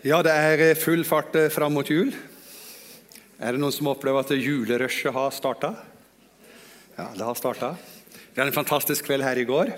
[0.00, 2.08] Ja, det er eh, full fart eh, fram mot jul.
[3.36, 5.74] Er det noen som opplever at julerushet har starta?
[6.96, 7.74] Ja, det har starta.
[8.08, 9.74] Vi hadde en fantastisk kveld her i går.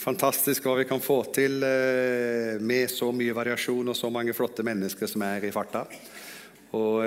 [0.00, 4.64] Fantastisk hva vi kan få til eh, med så mye variasjon og så mange flotte
[4.64, 5.84] mennesker som er i farta.
[6.80, 7.04] Og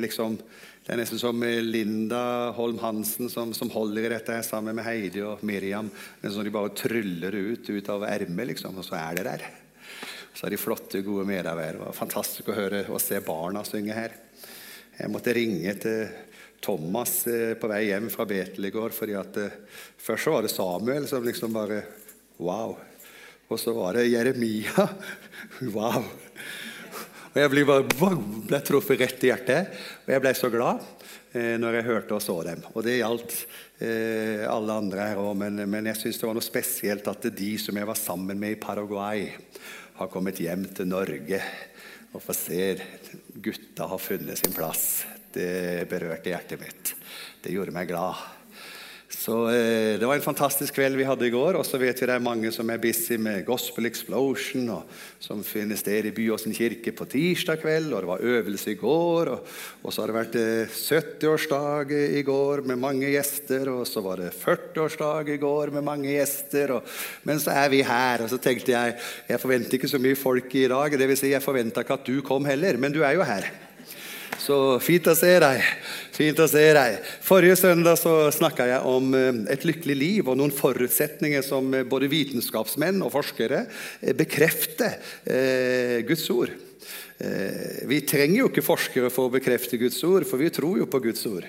[0.00, 4.88] liksom Det er nesten som Linda Holm Hansen som, som holder i dette sammen med
[4.88, 5.92] Heidi og Miriam.
[5.92, 9.28] Det er sånn De bare tryller ut ut av ermet, liksom, og så er det
[9.28, 9.50] der.
[10.38, 11.80] Så er de flotte, gode medarbeidere.
[11.80, 14.12] Det var fantastisk å høre og se barna synge her.
[14.94, 16.04] Jeg måtte ringe til
[16.62, 18.94] Thomas eh, på vei hjem fra Betel i går.
[18.94, 19.56] fordi at eh,
[19.98, 21.82] Først så var det Samuel som liksom bare
[22.38, 22.76] Wow.
[23.50, 24.86] Og så var det Jeremia.
[25.74, 26.06] Wow.
[27.28, 28.14] Og jeg ble bare
[28.46, 29.74] ble truffet rett i hjertet.
[30.06, 30.84] Og jeg ble så glad
[31.34, 32.62] eh, når jeg hørte og så dem.
[32.76, 33.40] Og det gjaldt
[33.78, 37.76] alle andre her òg, men, men, jeg syns det var noe spesielt at de som
[37.78, 39.28] jeg var sammen med i Paraguay,
[39.98, 41.40] har kommet hjem til Norge
[42.14, 42.64] og får se
[43.42, 45.04] gutta har funnet sin plass.
[45.34, 46.92] Det berørte hjertet mitt.
[47.42, 48.37] Det gjorde meg glad.
[49.08, 51.56] Så eh, Det var en fantastisk kveld vi hadde i går.
[51.56, 55.40] Og så vet vi det er mange som er busy med Gospel Explosion, og, som
[55.46, 57.88] finner sted i Byåsen kirke på tirsdag kveld.
[57.94, 59.30] Og det var øvelse i går.
[59.32, 63.72] Og, og så har det vært eh, 70-årsdag i går med mange gjester.
[63.72, 66.76] Og så var det 40-årsdag i går med mange gjester.
[66.76, 68.26] Og, men så er vi her.
[68.26, 68.98] Og så tenkte jeg
[69.28, 71.00] jeg forventer ikke så mye folk i dag.
[71.00, 73.48] Vil si, jeg forventa ikke at du kom heller, men du er jo her.
[74.48, 75.64] Så fint å se deg.
[76.16, 76.94] Fint å se deg.
[77.20, 81.84] Forrige søndag så snakka jeg om eh, et lykkelig liv og noen forutsetninger som eh,
[81.84, 84.96] både vitenskapsmenn og forskere eh, bekrefter
[86.08, 86.54] Guds ord.
[87.18, 91.00] Vi trenger jo ikke forskere for å bekrefte Guds ord, for vi tror jo på
[91.02, 91.44] Guds ord.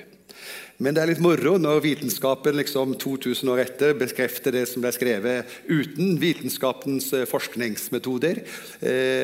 [0.81, 4.92] Men det er litt moro når vitenskapen liksom 2000 år etter bekrefter det som ble
[4.95, 8.42] skrevet uten vitenskapens forskningsmetoder,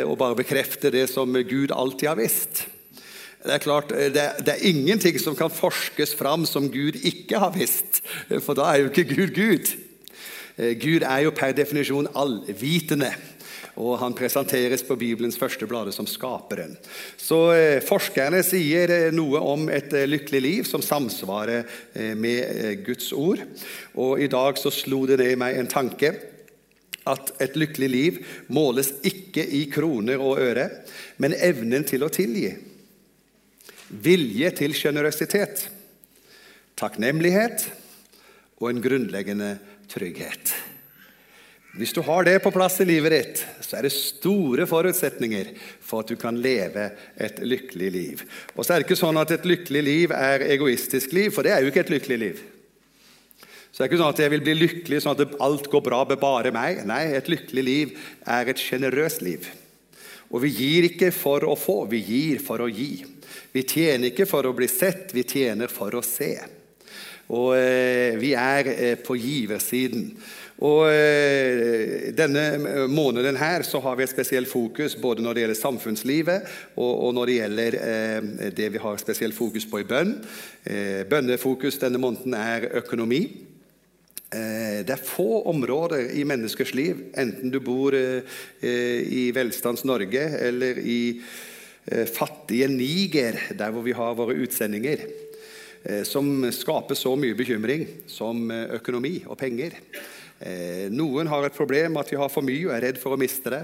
[0.05, 2.67] og bare bekrefter det som Gud alltid har visst.
[3.45, 7.39] Det er klart, eh, det, det, er ingenting som kan forskes fram som Gud ikke
[7.41, 8.01] har visst,
[8.41, 9.75] for da er jo ikke Gud Gud.
[10.57, 13.11] Eh, Gud er jo per definisjon allvitende,
[13.75, 16.77] og han presenteres på Bibelens første blad som skaperen.
[17.19, 22.85] Så eh, forskerne sier eh, noe om et eh, lykkelig liv som samsvarer eh, med
[22.87, 23.43] Guds ord.
[23.99, 26.15] Og i dag så slo det ned i meg en tanke
[27.05, 30.69] at et lykkelig liv måles ikke i kroner og øre,
[31.21, 32.55] men evnen til å tilgi
[34.03, 35.67] vilje til sjenerøsitet,
[36.79, 37.67] takknemlighet
[38.61, 39.55] og en grunnleggende
[39.91, 40.53] trygghet.
[41.75, 45.49] Hvis du har det på plass i livet ditt, så er det store forutsetninger
[45.83, 46.87] for at du kan leve
[47.19, 48.21] et lykkelig liv.
[48.55, 51.51] Og så er det ikke sånn at et lykkelig liv er egoistisk liv, for det
[51.51, 52.39] er jo ikke et lykkelig liv.
[53.75, 55.97] Så det er ikke sånn at jeg vil bli lykkelig sånn at alt går bra
[56.07, 56.79] med bare meg.
[56.87, 59.49] Nei, et lykkelig liv er et sjenerøst liv.
[60.31, 63.03] Og vi gir ikke for å få, vi gir for å gi.
[63.53, 66.33] Vi tjener ikke for å bli sett, vi tjener for å se.
[67.33, 70.11] Og eh, vi er eh, på giversiden.
[70.63, 75.59] Og eh, Denne måneden her så har vi et spesielt fokus både når det gjelder
[75.59, 80.15] samfunnslivet og, og når det gjelder eh, det vi har spesielt fokus på i bønn.
[80.63, 83.25] Eh, bønnefokus denne måneden er økonomi.
[84.35, 90.97] Det er få områder i menneskers liv, enten du bor i velstands Norge eller i
[91.85, 95.05] fattige Niger, der hvor vi har våre utsendinger,
[95.83, 99.77] eh, som skaper så mye bekymring som eh, økonomi og penger.
[100.91, 103.17] Noen har et problem med at de har for mye og er redd for å
[103.17, 103.61] miste det.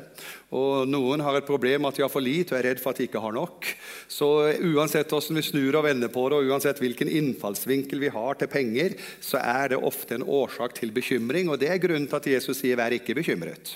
[0.56, 2.96] Og noen har et problem med at de har for lite og er redd for
[2.96, 3.68] at de ikke har nok.
[4.08, 8.40] Så uansett hvordan vi snur og vender på det, og uansett hvilken innfallsvinkel vi har
[8.40, 11.52] til penger, så er det ofte en årsak til bekymring.
[11.52, 13.76] Og det er grunnen til at Jesus sier 'vær ikke bekymret'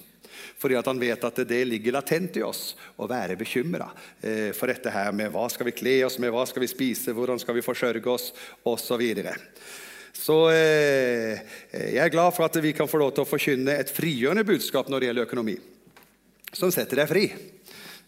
[0.65, 3.91] fordi han vet at det ligger latent i oss å være bekymra
[4.25, 7.13] eh, for dette her med hva skal vi kle oss med, hva skal vi spise,
[7.13, 8.31] hvordan skal vi forsørge oss,
[8.65, 9.03] osv.
[9.05, 9.35] Så,
[10.25, 13.93] så eh, jeg er glad for at vi kan få lov til å forkynne et
[13.93, 15.59] frigjørende budskap når det gjelder økonomi,
[16.49, 17.27] som setter deg fri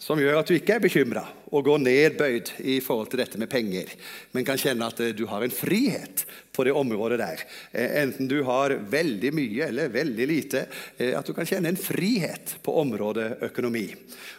[0.01, 3.49] som gjør at du ikke er bekymra og går nedbøyd i forhold til dette med
[3.51, 3.91] penger,
[4.35, 6.25] men kan kjenne at du har en frihet
[6.57, 7.43] på det området der.
[7.71, 10.65] Eh, enten du har veldig mye eller veldig lite.
[10.97, 13.85] Eh, at du kan kjenne en frihet på området økonomi.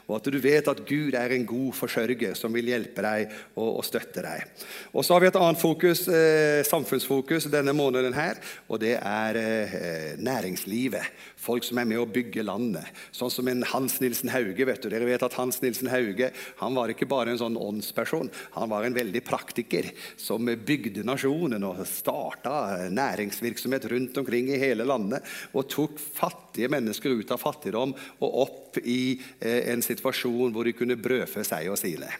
[0.08, 3.84] Og at du vet at Gud er en god forsørger som vil hjelpe deg og,
[3.86, 4.64] støtte deg.
[4.92, 9.36] Og Så har vi et annet fokus, eh, samfunnsfokus denne måneden, her, og det er
[9.36, 11.04] eh, næringslivet.
[11.38, 12.88] Folk som er med å bygge landet.
[13.12, 14.64] Sånn som en Hans Nilsen Hauge.
[14.66, 14.88] vet du.
[14.88, 18.70] Dere vet at Hans Nilsen Hauge han var ikke ikke bare en sånn åndsperson, han
[18.70, 25.24] var en veldig praktiker som bygde nasjonen og starta næringsvirksomhet rundt omkring i hele landet.
[25.54, 30.74] Og tok fattige mennesker ut av fattigdom og opp i eh, en situasjon hvor de
[30.76, 32.10] kunne brødfø seg og sine.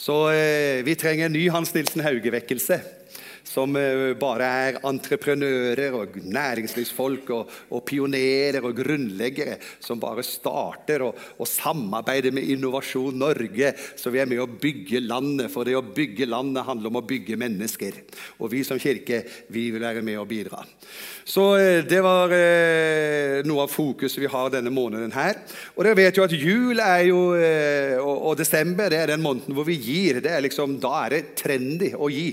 [0.00, 2.80] Så eh, vi trenger en ny Hans Nilsen Hauge-vekkelse
[3.50, 11.06] som eh, bare er entreprenører og næringslivsfolk og, og pionerer og grunnleggere, som bare starter
[11.08, 15.50] og, og, samarbeider med Innovasjon Norge, så vi er med å bygge landet.
[15.50, 17.98] For det å bygge landet handler om å bygge mennesker.
[18.38, 20.62] Og vi som kirke vi vil være med og bidra.
[21.26, 25.42] Så eh, det var eh, noe av fokuset vi har denne måneden her.
[25.74, 27.18] Og dere vet jo at jul er jo,
[28.00, 30.22] og, og desember det er den måneden hvor vi gir.
[30.22, 32.30] Det er liksom, da er det trendy å gi.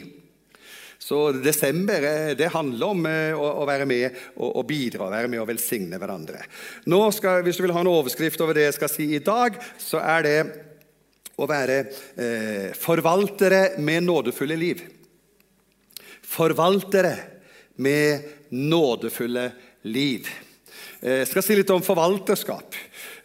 [0.99, 5.49] Så desember eh, det handler om eh, å, være med og, bidra, være med og
[5.49, 6.41] velsigne hverandre.
[6.89, 9.59] Nå skal, Hvis du vil ha en overskrift over det jeg skal si i dag,
[9.81, 10.39] så er det
[11.37, 11.77] å være
[12.17, 14.81] eh, forvaltere med nådefulle liv.
[16.27, 17.13] Forvaltere
[17.77, 19.51] med nådefulle
[19.85, 20.27] liv.
[21.01, 22.75] Eh, jeg skal si litt om forvalterskap.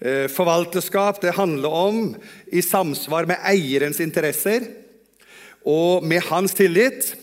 [0.03, 2.03] Eh, forvalterskap det handler om,
[2.53, 4.69] i samsvar med eierens interesser
[5.65, 7.15] og med hans tillit,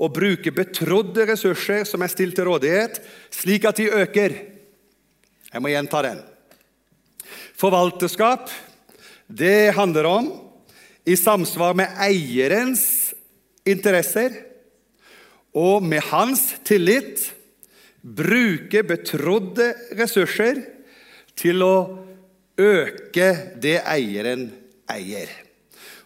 [0.00, 3.00] å bruke betrodde ressurser som er stilt til rådighet,
[3.34, 4.36] slik at de øker.
[5.50, 6.22] Jeg må gjenta den.
[7.60, 8.48] Forvalterskap
[9.28, 10.30] det handler om,
[11.06, 13.12] i samsvar med eierens
[13.68, 14.34] interesser
[15.56, 17.22] og med hans tillit,
[18.00, 20.60] bruke betrodde ressurser
[21.36, 21.74] til å
[22.60, 23.30] øke
[23.60, 24.48] det eieren
[24.90, 25.49] eier.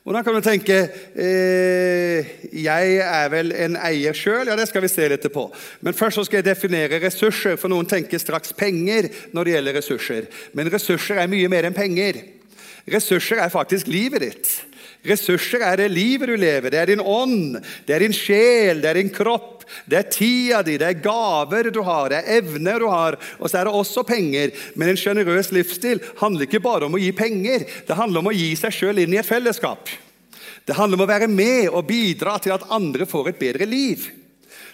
[0.05, 0.75] Og da kan du tenke
[1.17, 4.51] eh, Jeg er vel en eier sjøl?
[4.51, 5.47] Ja, det skal vi se litt på.
[5.81, 9.79] Men først så skal jeg definere ressurser, for noen tenker straks penger når det gjelder
[9.81, 10.29] ressurser.
[10.53, 12.21] Men ressurser er mye mer enn penger.
[12.93, 14.53] Ressurser er faktisk livet ditt.
[15.05, 16.73] Ressurser er det livet du lever.
[16.73, 19.67] Det er din ånd, det er din sjel, det er din kropp.
[19.89, 23.19] Det er tida di, det er gaver du har, det er evner du har.
[23.39, 24.55] Og så er det også penger.
[24.77, 27.67] Men en sjenerøs livsstil handler ikke bare om å gi penger.
[27.89, 29.93] Det handler om å gi seg sjøl inn i et fellesskap.
[30.65, 34.09] Det handler om å være med og bidra til at andre får et bedre liv.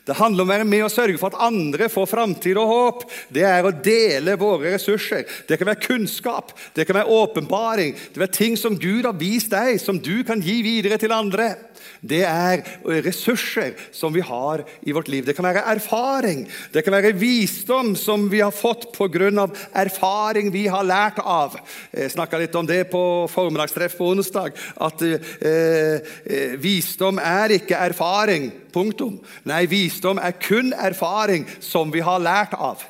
[0.07, 3.07] Det handler om å være med og sørge for at andre får framtid og håp.
[3.33, 5.27] Det er å dele våre ressurser.
[5.49, 7.95] Det kan være kunnskap, det kan være åpenbaring.
[7.95, 11.15] Det kan være ting som Gud har vist deg, som du kan gi videre til
[11.15, 11.53] andre.
[12.01, 12.63] Det er
[13.05, 15.25] ressurser som vi har i vårt liv.
[15.27, 19.49] Det kan være erfaring, det kan være visdom som vi har fått pga.
[19.75, 21.59] erfaring vi har lært av.
[21.93, 24.57] Jeg snakka litt om det på formiddagstreff på onsdag.
[24.81, 28.51] At eh, eh, visdom er ikke erfaring.
[28.71, 29.19] Punktum.
[29.45, 29.90] Nei, visdom
[30.21, 32.83] er kun erfaring som vi har lært av.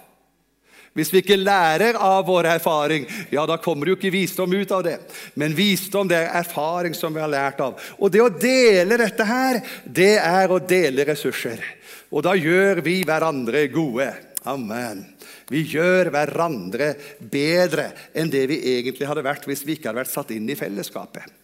[0.93, 4.83] Hvis vi ikke lærer av vår erfaring, ja, da kommer jo ikke visdom ut av
[4.83, 4.97] det.
[5.39, 7.79] Men visdom det er erfaring som vi har lært av.
[7.99, 11.63] Og det å dele dette her, det er å dele ressurser.
[12.11, 14.11] Og da gjør vi hverandre gode.
[14.51, 15.05] Amen.
[15.51, 20.13] Vi gjør hverandre bedre enn det vi egentlig hadde vært hvis vi ikke hadde vært
[20.15, 21.40] satt inn i fellesskapet.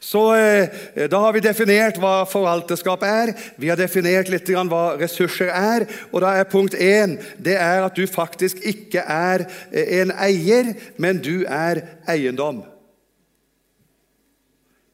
[0.00, 5.50] Så eh, Da har vi definert hva forvalterskap er, vi har definert litt hva ressurser
[5.50, 5.86] er.
[6.12, 10.74] Og da er punkt én det er at du faktisk ikke er eh, en eier,
[10.96, 12.62] men du er eiendom.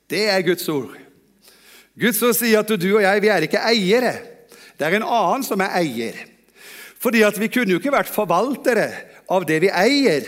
[0.09, 0.97] Det er Guds ord.
[1.95, 4.15] Guds ord sier at du og jeg vi er ikke eiere.
[4.75, 6.17] Det er en annen som er eier.
[6.99, 8.89] Fordi at Vi kunne jo ikke vært forvaltere
[9.29, 10.25] av det vi eier.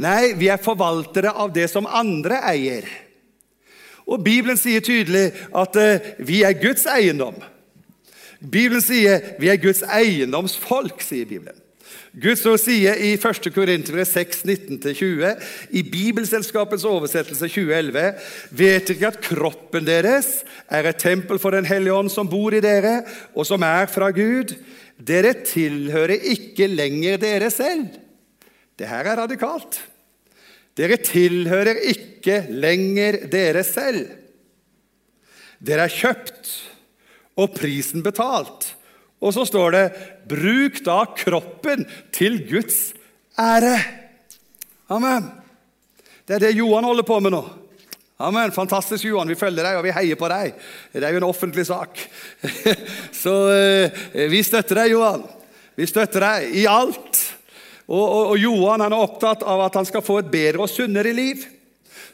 [0.00, 2.88] Nei, vi er forvaltere av det som andre eier.
[4.06, 7.38] Og Bibelen sier tydelig at eh, vi er Guds eiendom.
[8.40, 11.62] Bibelen sier vi er Guds eiendomsfolk, sier Bibelen.
[12.16, 13.48] Guds ord sier i 1.
[13.52, 15.42] Korintere 6, 19-20,
[15.76, 18.06] i Bibelselskapets oversettelse 2011,
[18.56, 20.30] vet dere ikke at kroppen deres
[20.72, 23.02] er et tempel for Den hellige ånd som bor i dere,
[23.36, 24.54] og som er fra Gud?
[24.96, 27.84] Dere tilhører ikke lenger dere selv.
[28.76, 29.82] Det her er radikalt.
[30.76, 34.10] Dere tilhører ikke lenger dere selv.
[35.64, 36.50] Dere er kjøpt
[37.40, 38.74] og prisen betalt.
[39.24, 39.86] Og så står det
[40.28, 42.92] 'bruk da kroppen til Guds
[43.38, 43.80] ære'.
[44.88, 45.32] Amen.
[46.28, 47.44] Det er det Johan holder på med nå.
[48.18, 48.52] Amen.
[48.52, 49.28] Fantastisk, Johan.
[49.28, 50.54] Vi følger deg, og vi heier på deg.
[50.92, 52.00] Det er jo en offentlig sak.
[53.22, 55.26] Så eh, vi støtter deg, Johan.
[55.76, 57.25] Vi støtter deg i alt.
[57.86, 60.72] Og, og, og, Johan han er opptatt av at han skal få et bedre og
[60.72, 61.44] sunnere liv.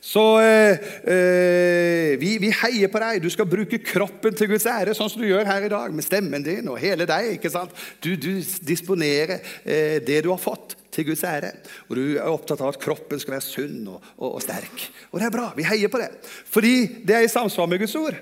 [0.03, 3.23] Så eh, eh, vi, vi, heier på deg.
[3.23, 6.05] Du skal bruke kroppen til Guds ære, sånn som du gjør her i dag, med
[6.05, 7.37] stemmen din og hele deg.
[7.37, 7.75] ikke sant?
[8.03, 11.55] Du, du disponerer eh, det du har fått, til Guds ære.
[11.89, 14.89] Og du er opptatt av at kroppen skal være sunn og, og, og sterk.
[15.09, 15.47] Og det er bra.
[15.57, 16.11] Vi heier på det.
[16.53, 16.75] Fordi
[17.07, 18.19] det er i samsvar med Guds ord.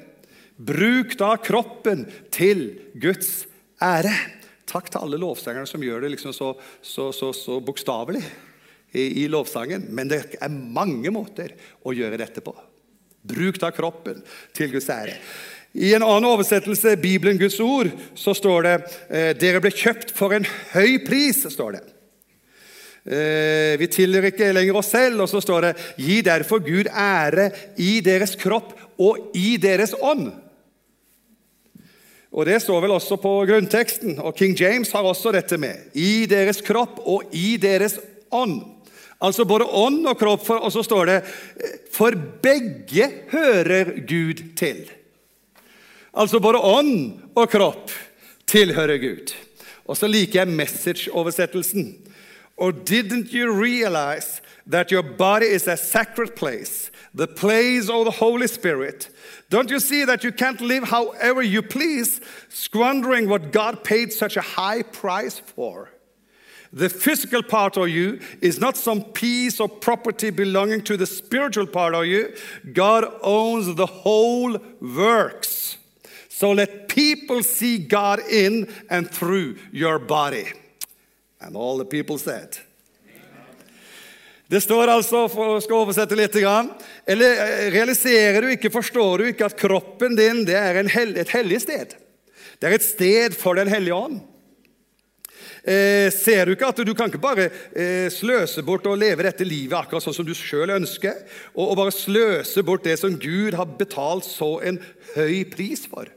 [0.55, 2.69] Bruk da kroppen til
[3.01, 3.49] Guds
[3.83, 4.13] ære.
[4.71, 8.23] Takk til alle lovsangerne som gjør det liksom så, så, så, så bokstavelig
[8.93, 9.89] i, i, lovsangen.
[9.91, 12.55] Men det er mange måter å gjøre dette på.
[13.21, 14.23] Bruk da kroppen
[14.57, 15.17] til Guds ære.
[15.75, 18.75] I en annen oversettelse, Bibelen Guds ord, så står det
[19.09, 21.45] eh, dere ble kjøpt for en høy pris.
[21.47, 21.83] står det.
[23.11, 25.23] Eh, vi tilhører ikke lenger oss selv.
[25.25, 30.31] Og så står det gi derfor Gud ære i deres kropp og i deres ånd.
[32.31, 35.91] Og Det står vel også på grunnteksten, og King James har også dette med.
[35.95, 37.99] I deres kropp og i deres
[38.31, 38.61] ånd.
[39.21, 41.19] Altså både ånd og kropp, og så står det
[41.93, 44.87] For begge hører Gud til.
[46.15, 47.91] Altså både ånd og kropp
[48.47, 49.35] tilhører Gud.
[49.85, 51.97] Og så liker jeg message-oversettelsen.
[52.57, 58.11] Or didn't you realize that your body is a sacred place, the place of the
[58.11, 59.11] Holy Spirit?
[59.49, 64.37] Don't you see that you can't live however you please, squandering what God paid such
[64.37, 65.91] a high price for?
[66.73, 71.67] The physical part of you is not some piece or property belonging to the spiritual
[71.67, 72.33] part of you.
[72.73, 75.79] God owns the whole works.
[76.29, 80.53] So let people see God in and through your body.
[81.41, 82.59] And all the people said,
[84.51, 89.47] Det står altså, for skal oversette litt, eller eh, Realiserer du ikke, forstår du ikke
[89.47, 91.95] at kroppen din det er hel, et hellig sted?
[92.59, 94.19] Det er et sted for Den hellige ånd.
[95.63, 99.47] Eh, ser du ikke at du kan ikke bare eh, sløse bort og leve dette
[99.47, 101.21] livet akkurat sånn som du sjøl ønsker,
[101.55, 104.81] og, og bare sløse bort det som Gud har betalt så en
[105.15, 106.11] høy pris for?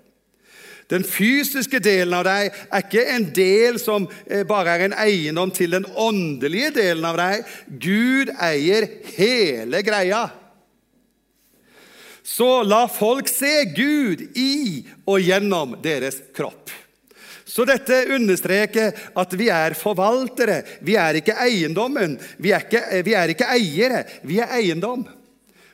[0.91, 5.51] Den fysiske delen av deg er ikke en del som eh, bare er en eiendom
[5.55, 7.47] til den åndelige delen av deg.
[7.67, 10.25] Gud eier hele greia.
[12.23, 16.71] Så la folk se Gud i og gjennom deres kropp.
[17.53, 20.61] Så dette understreker at vi er forvaltere.
[20.81, 22.15] Vi er ikke eiendommen.
[22.41, 24.05] Vi er ikke, vi er ikke eiere.
[24.25, 25.03] Vi er eiendom.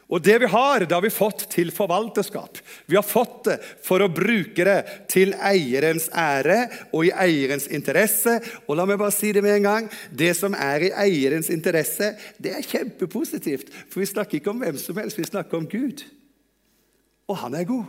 [0.09, 2.57] Og det vi har, det har vi fått til forvalterskap.
[2.89, 4.79] Vi har fått det for å bruke det
[5.11, 8.39] til eierens ære og i eierens interesse.
[8.65, 9.91] Og la meg bare si det med en gang.
[10.09, 13.69] Det som er i eierens interesse, det er kjempepositivt.
[13.85, 16.01] For vi snakker ikke om hvem som helst, vi snakker om Gud.
[17.29, 17.85] Og han er god.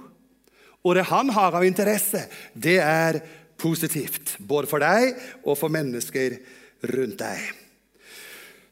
[0.84, 3.22] Og det han har av interesse, det er
[3.60, 4.36] positivt.
[4.44, 6.36] Både for deg og for mennesker
[6.92, 7.59] rundt deg.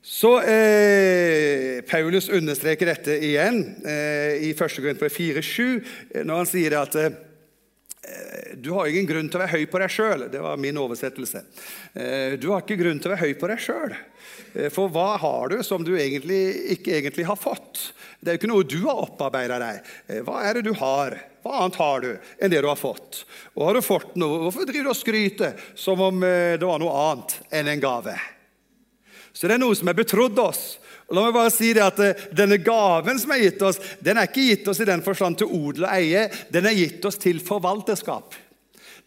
[0.08, 4.78] Så eh, Paulus understreker dette igjen eh, i 1.
[4.80, 5.66] Korinterbrev 4,7,
[6.14, 7.18] eh, når han sier at eh,
[8.56, 10.24] du har ingen grunn til å være høy på deg sjøl.
[10.32, 11.42] Det var min oversettelse.
[11.92, 13.92] Eh, du har ikke grunn til å være høy på deg sjøl.
[14.54, 16.40] Eh, for hva har du som du egentlig,
[16.78, 17.90] ikke egentlig har fått?
[18.16, 19.92] Det er jo ikke noe du har opparbeida deg.
[20.24, 21.18] Hva er det du har?
[21.44, 23.26] Hva annet har du enn det du har fått?
[23.60, 26.98] Og har du fått noe, hvorfor driver du og skryter som om det var noe
[27.04, 28.16] annet enn en gave?
[29.38, 30.62] Så det er noe som er betrodd oss.
[31.06, 34.18] Og la meg bare si det at eh, Denne gaven som er gitt oss, den
[34.18, 36.26] er ikke gitt oss i den forstand til odel og eie.
[36.50, 38.34] Den er gitt oss til forvalterskap.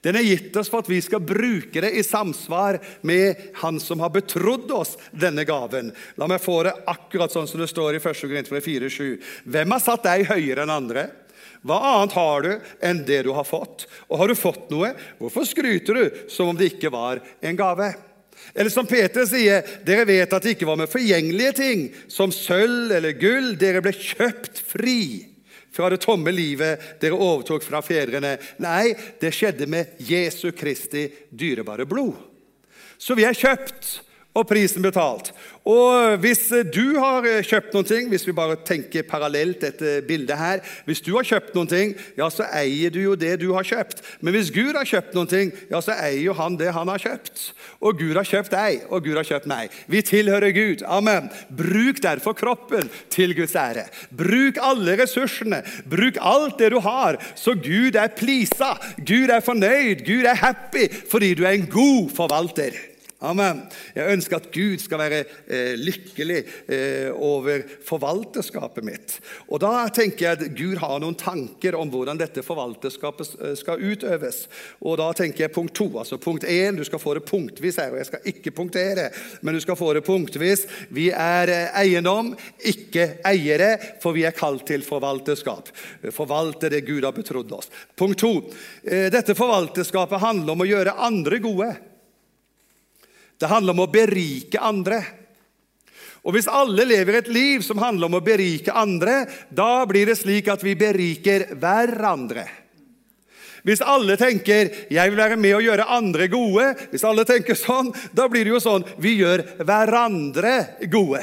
[0.02, 4.00] Den er gitt oss for at vi skal bruke det i samsvar med Han som
[4.02, 5.92] har betrodd oss denne gaven.
[6.18, 8.24] La meg få det akkurat sånn som det står i 1.
[8.24, 9.20] Korintene 4,7.
[9.46, 11.10] Hvem har satt deg høyere enn andre?
[11.62, 13.86] Hva annet har du enn det du har fått?
[14.10, 17.92] Og har du fått noe, hvorfor skryter du som om det ikke var en gave?
[18.54, 22.92] Eller som Peter sier, dere vet at det ikke var med forgjengelige ting, som sølv
[22.98, 23.54] eller gull.
[23.60, 25.28] Dere ble kjøpt fri
[25.72, 28.36] fra det tomme livet dere overtok fra fedrene.
[28.64, 32.18] Nei, det skjedde med Jesu Kristi dyrebare blod.
[33.02, 35.32] Så vi er kjøpt og prisen betalt.
[35.68, 40.64] Og hvis du har kjøpt noen ting, hvis vi bare tenker parallelt dette bildet her
[40.88, 44.02] Hvis du har kjøpt noen ting, ja, så eier du jo det du har kjøpt.
[44.22, 47.02] Men hvis Gud har kjøpt noen ting, ja, så eier jo han det han har
[47.04, 47.44] kjøpt.
[47.82, 49.76] Og Gud har kjøpt deg, og Gud har kjøpt meg.
[49.92, 50.86] Vi tilhører Gud.
[50.88, 51.30] Amen.
[51.50, 53.86] Bruk derfor kroppen til Guds ære.
[54.18, 55.62] Bruk alle ressursene.
[55.92, 58.74] Bruk alt det du har, så Gud er plisa.
[58.98, 60.06] Gud er fornøyd.
[60.08, 62.91] Gud er happy fordi du er en god forvalter.
[63.22, 63.60] Amen.
[63.94, 69.14] Jeg ønsker at Gud skal være eh, lykkelig eh, over forvalterskapet mitt.
[69.46, 73.84] Og Da tenker jeg at Gud har noen tanker om hvordan dette forvalterskapet eh, skal
[73.84, 74.48] utøves.
[74.82, 75.86] Og Da tenker jeg punkt to.
[76.02, 77.94] altså Punkt én, du skal få det punktvis her.
[77.94, 79.12] og Jeg skal ikke punktere,
[79.46, 80.66] men du skal få det punktvis.
[80.90, 85.70] Vi er eh, eiendom, ikke eiere, for vi er kalt til forvalterskap.
[86.10, 87.70] Forvalte det Gud har betrodd oss.
[87.94, 88.34] Punkt to.
[88.82, 91.72] Eh, dette forvalterskapet handler om å gjøre andre gode.
[93.42, 95.02] Det handler om å berike andre.
[96.22, 100.20] Og Hvis alle lever et liv som handler om å berike andre, da blir det
[100.20, 102.46] slik at vi beriker hverandre.
[103.66, 107.94] Hvis alle tenker 'jeg vil være med og gjøre andre gode', hvis alle tenker sånn,
[108.14, 111.22] da blir det jo sånn vi gjør hverandre gode.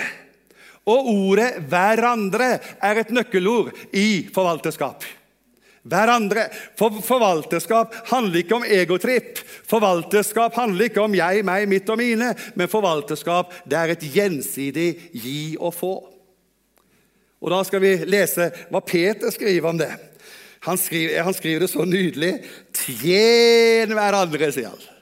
[0.86, 5.02] Og ordet 'hverandre' er et nøkkelord i forvalterskap.
[5.88, 6.48] Hverandre.
[6.78, 9.40] For forvalterskap handler ikke om egotripp.
[9.68, 12.34] Forvalterskap handler ikke om jeg, meg, mitt og mine.
[12.58, 15.94] Men forvalterskap det er et gjensidig gi og få.
[17.38, 19.92] Og Da skal vi lese hva Peter skriver om det.
[20.66, 22.32] Han skriver, han skriver det så nydelig.
[22.74, 24.97] Tjen hverandre, sier han.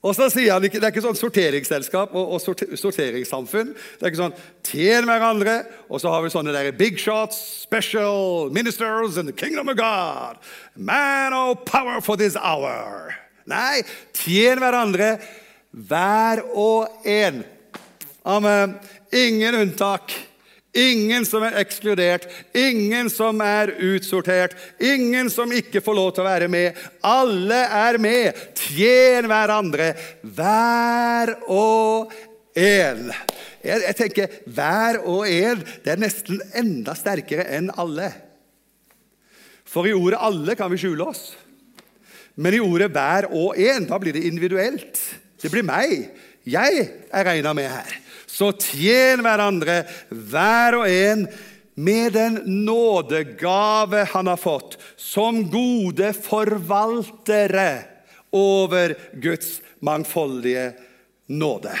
[0.00, 3.74] Og så sier han Det er ikke sånn sorteringsselskap og, og sorteringssamfunn.
[3.74, 5.58] Det er ikke sånn tjen hverandre,
[5.92, 10.40] og så har vi sånne der big shots, special ministers in the kingdom of God.
[10.74, 13.12] Man of power for this hour.
[13.50, 13.82] Nei,
[14.16, 15.18] tjen hverandre,
[15.70, 17.44] hver og en.
[18.24, 18.78] Amen.
[19.12, 20.29] Ingen unntak.
[20.70, 26.28] Ingen som er ekskludert, ingen som er utsortert, ingen som ikke får lov til å
[26.28, 26.78] være med.
[27.02, 28.38] Alle er med.
[28.54, 32.14] Tjen hverandre, hver og
[32.54, 33.10] en.
[33.60, 38.12] Jeg, jeg tenker hver og en det er nesten enda sterkere enn alle.
[39.70, 41.34] For i ordet 'alle' kan vi skjule oss.
[42.36, 44.98] Men i ordet 'hver og en' da blir det individuelt.
[45.42, 46.10] Det blir meg.
[46.46, 47.98] Jeg er regna med her.
[48.30, 51.26] Så tjen hverandre, hver og en,
[51.80, 57.70] med den nådegave han har fått, som gode forvaltere
[58.36, 60.70] over Guds mangfoldige
[61.26, 61.74] nåde.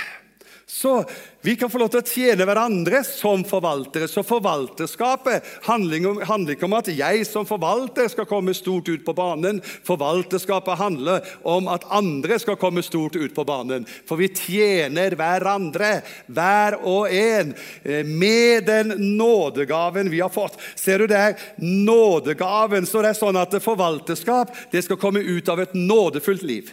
[0.72, 1.04] Så
[1.40, 4.06] vi kan få lov til å tjene hverandre som forvaltere.
[4.06, 9.58] Så forvalterskapet handler, ikke om at jeg som forvalter skal komme stort ut på banen.
[9.88, 13.82] Forvalterskapet handler om at andre skal komme stort ut på banen.
[14.06, 15.90] For vi tjener hverandre,
[16.30, 17.50] hver og en,
[17.82, 20.54] eh, med den nådegaven vi har fått.
[20.76, 21.34] Ser du der?
[21.58, 22.86] Nådegaven.
[22.86, 26.70] Så det er sånn at forvalterskap det skal komme ut av et nådefullt liv.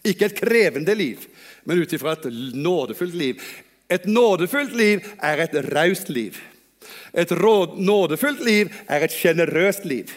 [0.00, 1.28] Ikke et krevende liv
[1.70, 2.24] men ut ifra et
[2.54, 3.42] nådefullt liv.
[3.90, 6.34] Et nådefullt liv er et raust liv.
[7.14, 10.10] Et nådefullt liv er et sjenerøst liv.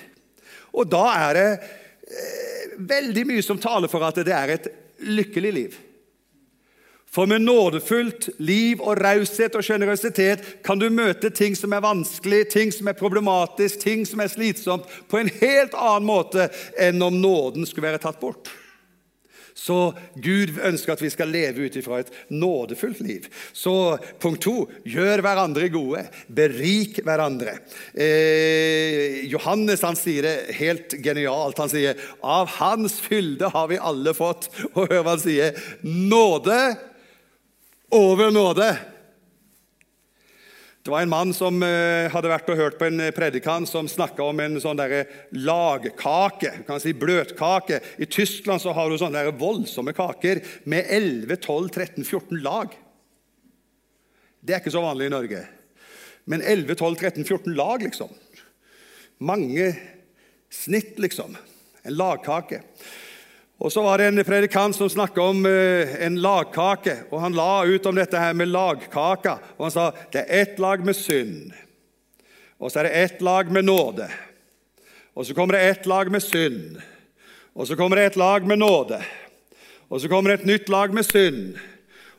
[0.73, 4.71] Og da er det eh, veldig mye som taler for at det er et
[5.06, 5.77] lykkelig liv.
[7.13, 12.47] For med nådefullt liv og raushet og sjenerøsitet kan du møte ting som er vanskelig,
[12.49, 16.49] ting som er problematisk, ting som er slitsomt, på en helt annen måte
[16.82, 18.49] enn om nåden skulle være tatt bort.
[19.53, 23.27] Så Gud ønsker at vi skal leve ut ifra et nådefullt liv.
[23.53, 26.05] Så punkt to gjør hverandre gode.
[26.27, 27.59] Berik hverandre.
[27.93, 31.61] Eh, Johannes han sier det helt genialt.
[31.61, 34.49] Han sier av hans fylde har vi alle fått.
[34.73, 35.61] Og hør hva han sier.
[35.85, 36.59] Nåde
[37.93, 38.73] over nåde.
[40.84, 44.26] Det var en mann som eh, hadde vært og hørt på en predikant som snakka
[44.28, 47.80] om en sånn der lagkake, kan si bløtkake.
[48.04, 52.76] I Tyskland så har du sånne der voldsomme kaker med 11, 12, 13, 14 lag.
[54.43, 55.46] Det er ikke så vanlig i Norge.
[56.28, 58.12] Men 11, 12, 13, 14 lag, liksom.
[59.24, 59.72] Mange
[60.52, 61.39] snitt, liksom.
[61.88, 62.60] En lagkake.
[63.63, 66.97] Og Så var det en predikant som snakket om uh, en lagkake.
[67.12, 69.38] og Han la ut om dette her med lagkaka.
[69.58, 71.54] og Han sa det er ett lag med synd,
[72.60, 74.10] og så er det ett lag med nåde.
[75.15, 76.82] Og så kommer det ett lag med synd,
[77.56, 78.99] og så kommer det ett lag med nåde.
[79.89, 81.56] Og så kommer det et nytt lag med synd.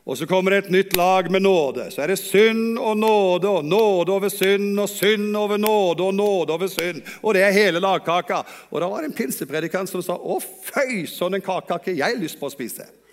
[0.05, 1.87] Og så kommer det et nytt lag med nåde.
[1.91, 6.13] Så er det synd og nåde og nåde over synd og synd over nåde og
[6.13, 7.01] nåde over synd.
[7.23, 8.43] Og det er hele lagkaka.
[8.69, 11.97] Og da var det en pinsepredikant som sa 'Å, føy, sånn en kake har ikke
[11.97, 13.04] jeg lyst på å spise'.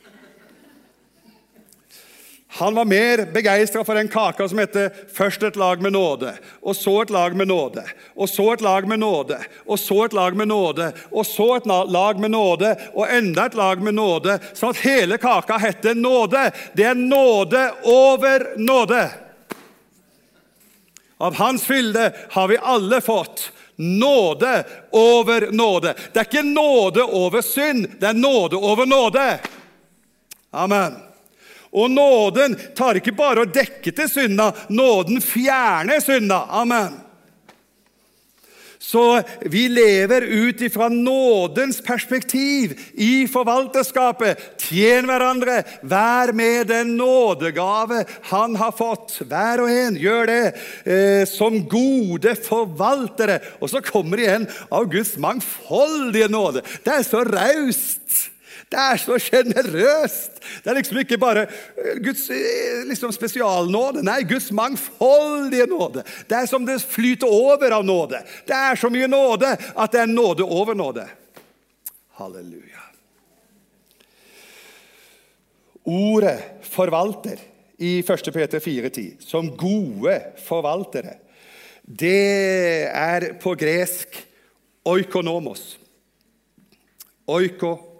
[2.55, 6.77] Han var mer begeistra for den kaka som heter 'først et lag med nåde', og
[6.77, 7.83] så et lag med nåde,
[8.17, 11.67] og så et lag med nåde, og så et lag med nåde, og så et
[11.67, 16.53] lag med nåde, og enda et lag med nåde, sånn at hele kaka heter nåde.
[16.77, 19.11] Det er nåde over nåde.
[21.21, 25.95] Av Hans fylde har vi alle fått nåde over nåde.
[26.12, 29.41] Det er ikke nåde over synd, det er nåde over nåde.
[30.53, 31.12] Amen.
[31.72, 36.44] Og nåden tar ikke bare å dekke til synda, nåden fjerner synda.
[36.52, 37.00] Amen.
[38.82, 44.40] Så vi lever ut ifra nådens perspektiv i forvalterskapet.
[44.58, 49.14] Tjen hverandre, vær med den nådegave han har fått.
[49.22, 50.42] Hver og en gjør det
[50.82, 53.38] eh, som gode forvaltere.
[53.62, 56.66] Og så kommer det igjen av Guds mangfoldige nåde.
[56.82, 58.32] Det er så raust.
[58.72, 60.38] Det er så sjenerøst!
[60.64, 64.00] Det er liksom ikke bare eh, Guds eh, liksom spesialnåde.
[64.06, 66.06] Nei, Guds mangfoldige nåde.
[66.28, 68.22] Det er som det flyter over av nåde.
[68.48, 71.04] Det er så mye nåde at det er nåde over nåde.
[72.16, 72.80] Halleluja.
[75.85, 77.44] Ordet forvalter
[77.82, 78.32] i 1.
[78.32, 81.18] Peter 4,10 som gode forvaltere,
[81.82, 84.20] det er på gresk
[84.87, 85.74] oikonomos.
[87.26, 87.91] Oikonomos.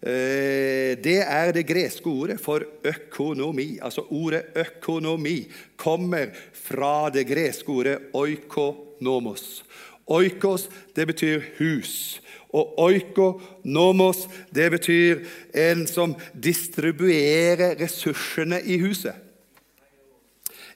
[0.00, 3.78] Eh, det er det greske ordet for økonomi.
[3.82, 5.44] Altså Ordet økonomi
[5.76, 9.62] kommer fra det greske ordet oikonomos.
[10.06, 12.20] Oikos det betyr hus.
[12.50, 15.20] Og oikonomos det betyr
[15.54, 19.29] en som distribuerer ressursene i huset.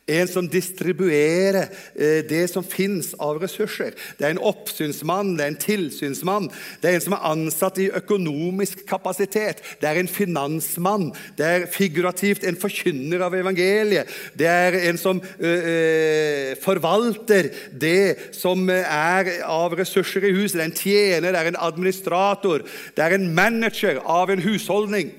[0.05, 3.95] En som distribuerer eh, det som finnes av ressurser.
[4.19, 6.49] Det er en oppsynsmann, det er en tilsynsmann.
[6.83, 9.63] Det er en som er ansatt i økonomisk kapasitet.
[9.81, 11.07] Det er en finansmann.
[11.39, 14.13] Det er figurativt en forkynner av evangeliet.
[14.37, 20.59] Det er en som øh, forvalter det som er av ressurser i huset.
[20.59, 25.15] Det er en tjener, det er en administrator, det er en manager av en husholdning.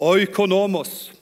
[0.00, 1.12] Oikonomos.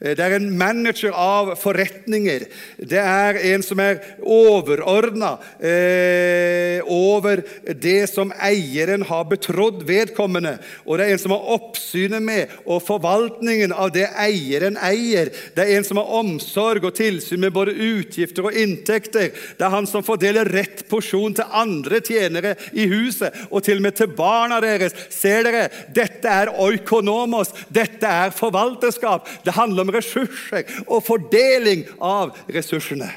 [0.00, 2.46] Eh, det er en manager av forretninger.
[2.78, 7.42] Det er en som er overordna eh, over
[7.76, 10.56] det som eieren har betrodd vedkommende.
[10.86, 15.32] Og det er en som har oppsynet med og forvaltningen av det eieren eier.
[15.56, 19.30] Det er en som har omsorg og tilsyn med både utgifter og inntekter.
[19.58, 23.84] Det er han som fordeler rett porsjon til andre tjenere i huset, og til og
[23.84, 24.96] med til barna deres.
[25.12, 25.68] Ser dere?
[25.92, 27.52] Dette er oikonomos.
[27.68, 29.28] Dette er forvalterskap.
[29.44, 33.10] Det handler om ressurser og fordeling av ressursene.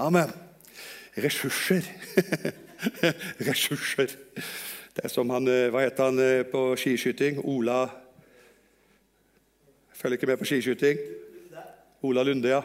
[0.00, 0.32] Amen.
[1.16, 1.86] Ressurser.
[3.48, 4.14] ressurser.
[4.94, 7.40] Det er som han eh, Hva heter han eh, på skiskyting?
[7.50, 7.88] Ola
[9.90, 10.98] Jeg følger ikke med på skiskyting.
[12.04, 12.60] Ola Lunde, ja.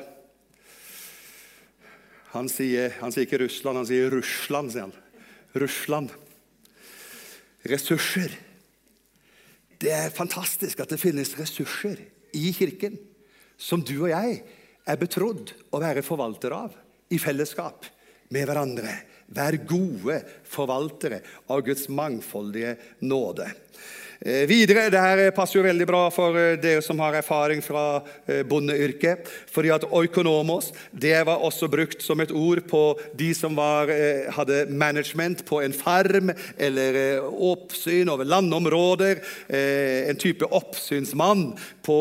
[2.33, 4.73] Han sier, han sier ikke Russland, han sier Russland.
[4.73, 4.93] sier han.
[5.55, 6.11] Russland.
[7.65, 8.35] Ressurser.
[9.79, 12.01] Det er fantastisk at det finnes ressurser
[12.35, 12.99] i Kirken
[13.59, 14.39] som du og jeg
[14.89, 16.75] er betrodd å være forvalter av
[17.11, 17.85] i fellesskap
[18.33, 18.93] med hverandre.
[19.29, 21.19] Vær gode forvaltere
[21.51, 23.49] av Guds mangfoldige nåde.
[24.19, 28.01] Eh, videre, det her passer jo veldig bra for eh, dere som har erfaring fra
[28.27, 29.29] eh, bondeyrket.
[29.47, 33.87] fordi at oikonomos det var også brukt som et ord på de som var,
[34.35, 39.21] hadde management på en farm eller oppsyn over landområder.
[39.49, 41.53] En type oppsynsmann
[41.83, 41.99] på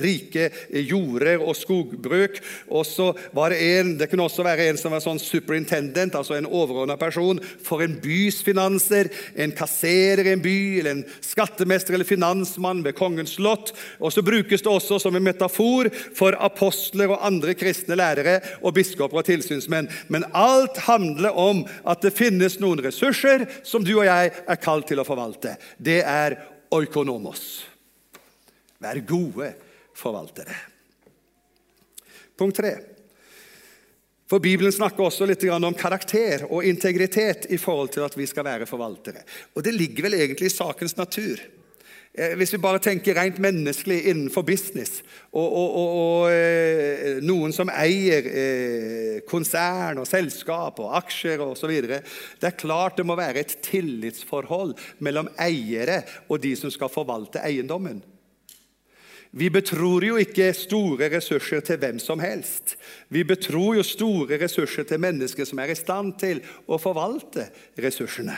[0.00, 0.50] rike
[0.90, 2.38] jorder og skogbruk.
[2.68, 6.36] Og så var Det en, det kunne også være en som var sånn superintendent, altså
[6.36, 11.04] en overordna person for en bys finanser, en kasser leder i en by, eller en
[11.24, 13.74] skattemester eller finansmann ved kongens slott.
[14.00, 18.74] Og så brukes det også som en metafor for apostler og andre kristne lærere og
[18.76, 19.90] biskoper og tilsynsmenn.
[20.08, 24.88] Men alt handler om at det finnes noen ressurser som du og jeg er kalt
[24.90, 25.56] til å forvalte.
[25.78, 26.38] Det er
[26.74, 27.44] oikonomos.
[28.80, 29.52] Vær gode
[29.96, 30.56] forvaltere.
[32.40, 32.72] Punkt tre.
[34.30, 38.46] For Bibelen snakker også litt om karakter og integritet i forhold til at vi skal
[38.46, 39.24] være forvaltere.
[39.56, 41.40] Og Det ligger vel egentlig i sakens natur.
[42.14, 47.54] Eh, hvis vi bare tenker rent menneskelig innenfor business, og, og, og, og eh, noen
[47.54, 51.74] som eier eh, konsern og selskap og aksjer osv.
[51.90, 57.42] Det er klart det må være et tillitsforhold mellom eiere og de som skal forvalte
[57.46, 58.02] eiendommen.
[59.30, 62.74] Vi betror jo ikke store ressurser til hvem som helst.
[63.08, 67.46] Vi betror jo store ressurser til mennesker som er i stand til å forvalte
[67.78, 68.34] ressursene.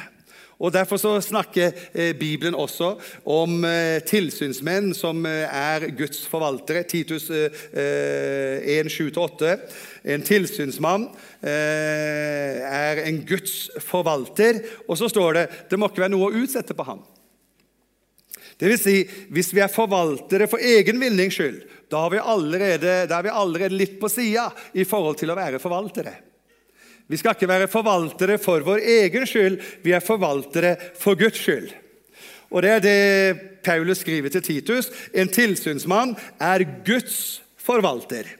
[0.63, 2.93] Og Derfor så snakker eh, Bibelen også
[3.25, 6.85] om eh, tilsynsmenn som eh, er Guds forvaltere.
[6.87, 9.57] Titus 1, 7-8.
[10.05, 11.09] En tilsynsmann
[11.43, 14.61] er en Guds forvalter.
[14.87, 17.03] Og så står det det må ikke være noe å utsette på ham.
[18.62, 18.92] Det vil si,
[19.35, 23.96] hvis vi er forvaltere for egen vinnings skyld, da, allerede, da er vi allerede litt
[23.98, 24.44] på sida
[24.79, 26.12] i forhold til å være forvaltere.
[27.11, 31.72] Vi skal ikke være forvaltere for vår egen skyld, vi er forvaltere for Guds skyld.
[32.53, 34.92] Og Det er det Paulus skriver til Titus.
[35.11, 38.31] En tilsynsmann er Guds forvalter.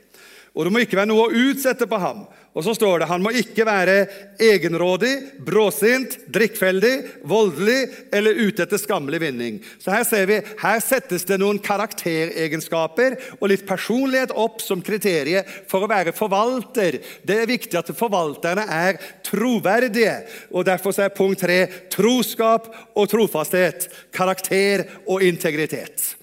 [0.55, 2.29] Og det må ikke være noe å utsette på ham.
[2.53, 3.95] Og så står det han må ikke være
[4.43, 5.13] egenrådig,
[5.45, 6.93] bråsint, drikkfeldig,
[7.29, 7.79] voldelig
[8.13, 9.59] eller ute etter skammelig vinning.
[9.81, 15.49] Så her ser vi, her settes det noen karakteregenskaper og litt personlighet opp som kriterier
[15.71, 17.01] for å være forvalter.
[17.25, 20.19] Det er viktig at forvalterne er troverdige.
[20.53, 21.63] og Derfor er punkt tre
[21.93, 23.89] troskap og trofasthet.
[24.13, 26.22] Karakter og integritet.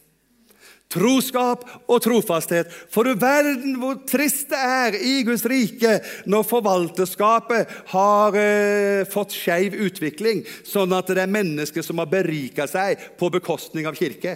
[0.90, 2.72] Troskap og trofasthet.
[2.90, 9.36] For du verden hvor trist det er i Guds rike når forvalterskapet har eh, fått
[9.38, 14.34] skeiv utvikling, sånn at det er mennesker som har berika seg på bekostning av kirke.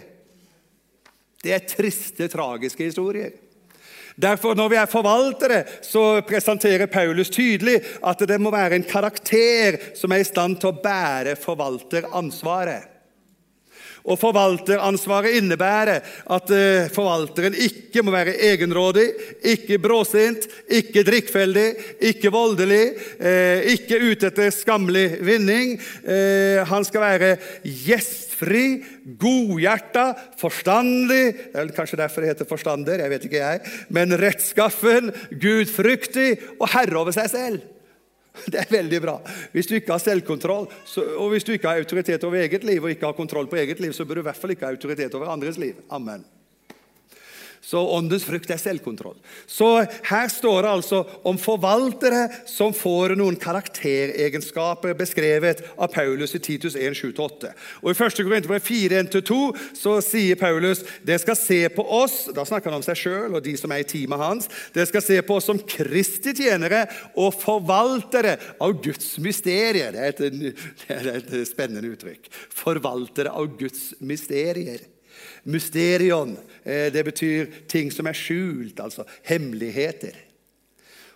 [1.43, 3.33] Det er triste, tragiske historier.
[4.13, 9.81] Derfor, Når vi er forvaltere, så presenterer Paulus tydelig at det må være en karakter
[9.97, 12.92] som er i stand til å bære forvalteransvaret.
[14.03, 16.03] Og Forvalteransvaret innebærer
[16.35, 19.05] at uh, forvalteren ikke må være egenrådig,
[19.53, 21.67] ikke bråsint, ikke drikkfeldig,
[22.11, 22.81] ikke voldelig,
[23.23, 25.77] uh, ikke ute etter skammelig vinning.
[26.03, 27.31] Uh, han skal være
[27.63, 28.65] gjestfri,
[29.19, 31.23] godhjerta, forstandig
[31.75, 33.61] Kanskje derfor det heter forstander, jeg vet ikke jeg.
[33.93, 37.72] Men rettskaffen, gudfryktig og herre over seg selv.
[38.51, 39.17] Det er veldig bra.
[39.53, 42.83] Hvis du ikke har selvkontroll, så, og hvis du ikke har autoritet over eget liv,
[42.83, 44.73] og ikke har kontroll på eget liv, så bør du i hvert fall ikke ha
[44.73, 45.77] autoritet over andres liv.
[45.93, 46.25] Amen.
[47.73, 49.15] Så åndens frukt er selvkontroll.
[49.49, 49.67] Så
[50.05, 56.77] Her står det altså om forvaltere som får noen karakteregenskaper beskrevet av Paulus i Titus
[56.77, 57.49] 1, 7-8.
[57.81, 58.21] Og I 1.
[58.27, 59.39] Korinterbrev 4, 1-2
[59.79, 63.41] så sier Paulus det skal se på oss Da snakker han om seg sjøl og
[63.41, 64.49] de som er i teamet hans.
[64.75, 66.85] Det skal se på oss som Kristi tjenere
[67.17, 69.97] og forvaltere av Guds mysterier.
[69.97, 70.55] Det er et,
[70.85, 72.29] det er et spennende uttrykk.
[72.53, 74.85] Forvaltere av Guds mysterier.
[75.43, 80.15] Mysterion eh, det betyr ting som er skjult, altså hemmeligheter.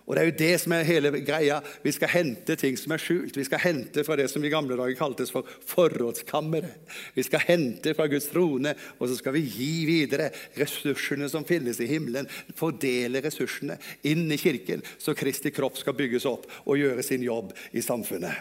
[0.08, 1.58] Og Det er jo det som er hele greia.
[1.84, 3.36] Vi skal hente ting som er skjult.
[3.36, 6.78] Vi skal hente fra det som i gamle dager kaltes for forrådskammeret.
[7.12, 11.76] Vi skal hente fra Guds trone, og så skal vi gi videre ressursene som finnes
[11.84, 12.28] i himmelen.
[12.56, 13.76] Fordele ressursene
[14.08, 18.32] inn i kirken, så Kristi kropp skal bygges opp og gjøre sin jobb i samfunnet.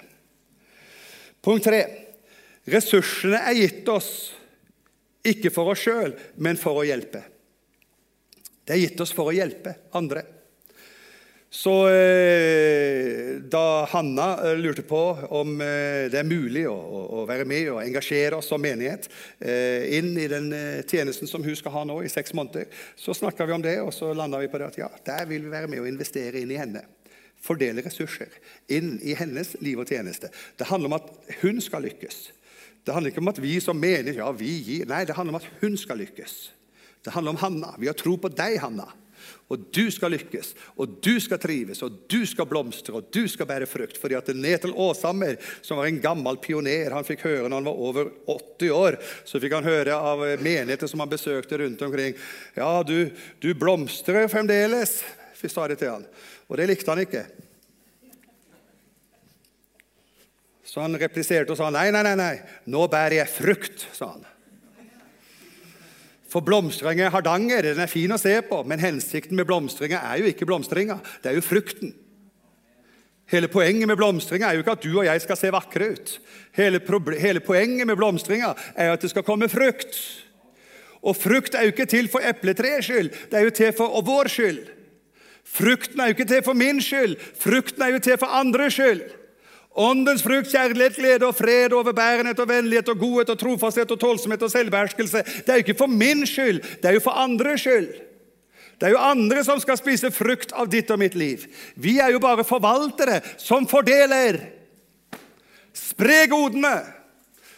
[1.44, 1.84] Punkt tre.
[2.68, 4.37] Ressursene er gitt oss
[5.26, 7.24] ikke for oss sjøl, men for å hjelpe.
[8.68, 10.26] Det er gitt oss for å hjelpe andre.
[11.50, 15.00] Så eh, da Hanna eh, lurte på
[15.30, 19.08] om eh, det er mulig å, å, være med og engasjere oss som menighet
[19.40, 22.68] eh, inn i den eh, tjenesten som hun skal ha nå i seks måneder,
[23.00, 25.48] så snakka vi om det, og så landa vi på det at ja, der vil
[25.48, 26.84] vi være med og investere inn i henne.
[27.40, 28.34] Fordele ressurser
[28.68, 30.34] inn i hennes liv og tjeneste.
[30.60, 32.26] Det handler om at hun skal lykkes.
[32.88, 34.86] Det handler ikke om at vi som menighet ja, vi gir.
[34.88, 36.36] Nei, det handler om at hun skal lykkes.
[37.04, 37.74] Det handler om Hanna.
[37.76, 38.88] Vi har tro på deg, Hanna.
[39.52, 43.48] Og du skal lykkes, og du skal trives, og du skal blomstre, og du skal
[43.50, 44.00] bære frukt.
[44.00, 47.84] Fordi at Netel Åshammer, som var en gammel pioner, han fikk høre når han var
[47.90, 52.16] over 80 år, så fikk han høre av menigheter som han besøkte rundt omkring
[52.56, 53.10] Ja, du,
[53.44, 55.02] du blomstrer fremdeles,
[55.36, 56.08] sa det til han.
[56.48, 57.28] Og det likte han ikke.
[60.68, 62.34] Så han repliserte og sa nei, nei, nei, nei,
[62.68, 64.26] nå bærer jeg frukt, sa han.
[66.28, 70.20] For blomstringa i Hardanger den er fin å se på, men hensikten med blomstringa er
[70.20, 71.94] jo ikke blomstringa, det er jo frukten.
[73.32, 76.14] Hele poenget med blomstringa er jo ikke at du og jeg skal se vakre ut.
[76.56, 76.80] Hele,
[77.20, 79.96] hele poenget med blomstringa er at det skal komme frukt.
[81.04, 84.32] Og frukt er jo ikke til for epletreets skyld, det er jo til for vår
[84.32, 84.66] skyld.
[85.48, 89.04] Frukten er jo ikke til for min skyld, frukten er jo til for andres skyld.
[89.78, 94.42] Åndens frukt, kjærlighet, glede og fred, overbærenhet og vennlighet og godhet og trofasthet og tålsomhet
[94.42, 95.24] og selvbeherskelse.
[95.46, 97.92] Det er jo ikke for min skyld, det er jo for andres skyld.
[98.78, 101.46] Det er jo andre som skal spise frukt av ditt og mitt liv.
[101.76, 104.38] Vi er jo bare forvaltere som fordeler.
[105.74, 106.76] Spre godene.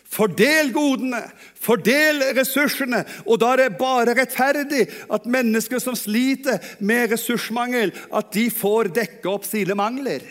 [0.09, 1.19] Fordel godene,
[1.53, 3.03] fordel ressursene.
[3.29, 8.89] Og da er det bare rettferdig at mennesker som sliter med ressursmangel, at de får
[8.95, 10.25] dekke opp sine mangler.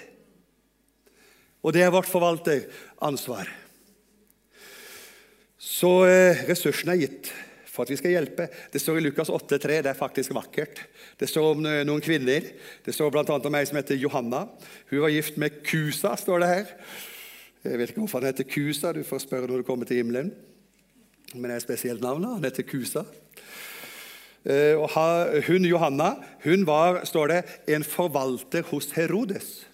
[1.62, 3.50] Og det er vårt forvalteransvar.
[5.58, 7.30] Så eh, ressursene er gitt
[7.78, 8.48] for at vi skal hjelpe.
[8.72, 9.80] Det står i Lukas 8,3.
[9.86, 10.80] Det er faktisk vakkert.
[11.18, 12.46] Det står om eh, noen kvinner.
[12.82, 13.22] Det står bl.a.
[13.26, 14.46] om ei som heter Johanna.
[14.90, 16.74] Hun var gift med Kusa, står det her.
[17.68, 18.94] Jeg vet ikke hvorfor han heter Kusa.
[18.94, 20.32] Du får spørre når du kommer til himmelen.
[21.34, 22.26] Men det er et spesielt navn.
[22.26, 23.04] Han heter Kusa.
[24.48, 29.67] Eh, hun Johanna hun var står det, en forvalter hos Herodes.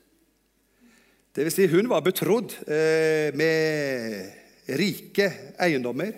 [1.35, 5.27] Det vil si, hun var betrodd eh, med rike
[5.59, 6.13] eiendommer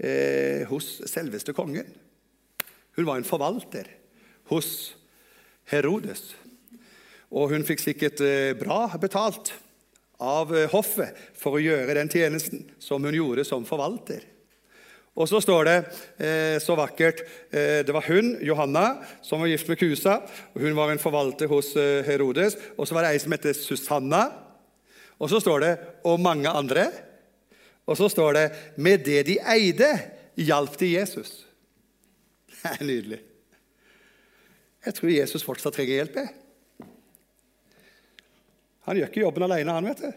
[0.00, 1.90] eh, hos selveste kongen.
[2.96, 3.90] Hun var en forvalter
[4.48, 4.94] hos
[5.68, 6.30] Herodes.
[7.28, 9.52] Og hun fikk sikkert eh, bra betalt
[10.16, 14.24] av eh, hoffet for å gjøre den tjenesten som hun gjorde som forvalter.
[15.12, 15.74] Og så står det
[16.24, 17.20] eh, så vakkert
[17.52, 20.22] eh, Det var hun, Johanna, som var gift med Kusa.
[20.54, 22.56] og Hun var en forvalter hos eh, Herodes.
[22.78, 24.22] Og så var det ei som heter Susanna.
[25.22, 25.72] Og så står det
[26.04, 26.90] 'og mange andre'.
[27.86, 31.46] Og så står det 'med det de eide, hjalp de Jesus'.
[32.62, 33.20] Det er nydelig.
[34.86, 36.16] Jeg tror Jesus fortsatt trenger hjelp.
[36.16, 36.28] Jeg.
[38.80, 40.12] Han gjør ikke jobben alene, han, vet du.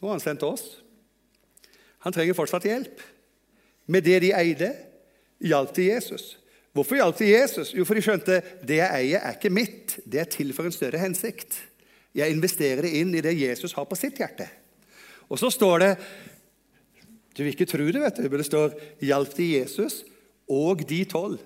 [0.00, 0.82] Nå har han sendt oss.
[1.98, 3.00] Han trenger fortsatt hjelp.
[3.86, 4.72] Med det de eide,
[5.38, 6.38] hjalp de Jesus.
[6.72, 7.74] Hvorfor hjalp de Jesus?
[7.74, 9.98] Jo, for de skjønte det jeg eier, er ikke mitt.
[10.06, 11.69] Det er til for en større hensikt.
[12.14, 14.48] Jeg investerer det inn i det Jesus har på sitt hjerte.
[15.30, 15.92] Og så står det
[17.36, 20.02] Du vil ikke tro det, vet du, men det står 'hjalp de Jesus
[20.48, 21.38] og de tolv'.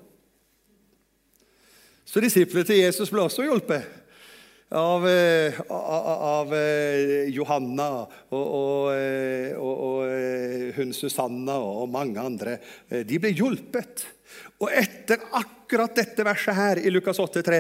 [2.04, 3.84] Så disiplene til Jesus ble også hjulpet
[4.68, 7.88] av, eh, av, av eh, Johanna
[8.30, 12.58] og, og, eh, og, hun Susanna og mange andre.
[13.06, 14.06] De ble hjulpet.
[14.62, 17.58] Og etter akkurat dette verset her i Lukas 8,3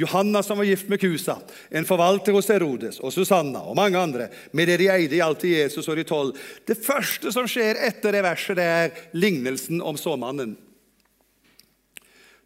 [0.00, 1.36] Johanna som var gift med Kusa,
[1.70, 5.42] en forvalter hos Herodes, og Susanna og mange andre, med det de eide, i alt
[5.42, 6.38] til Jesus og de tolv.
[6.66, 10.56] Det første som skjer etter det verset, det er lignelsen om såmannen.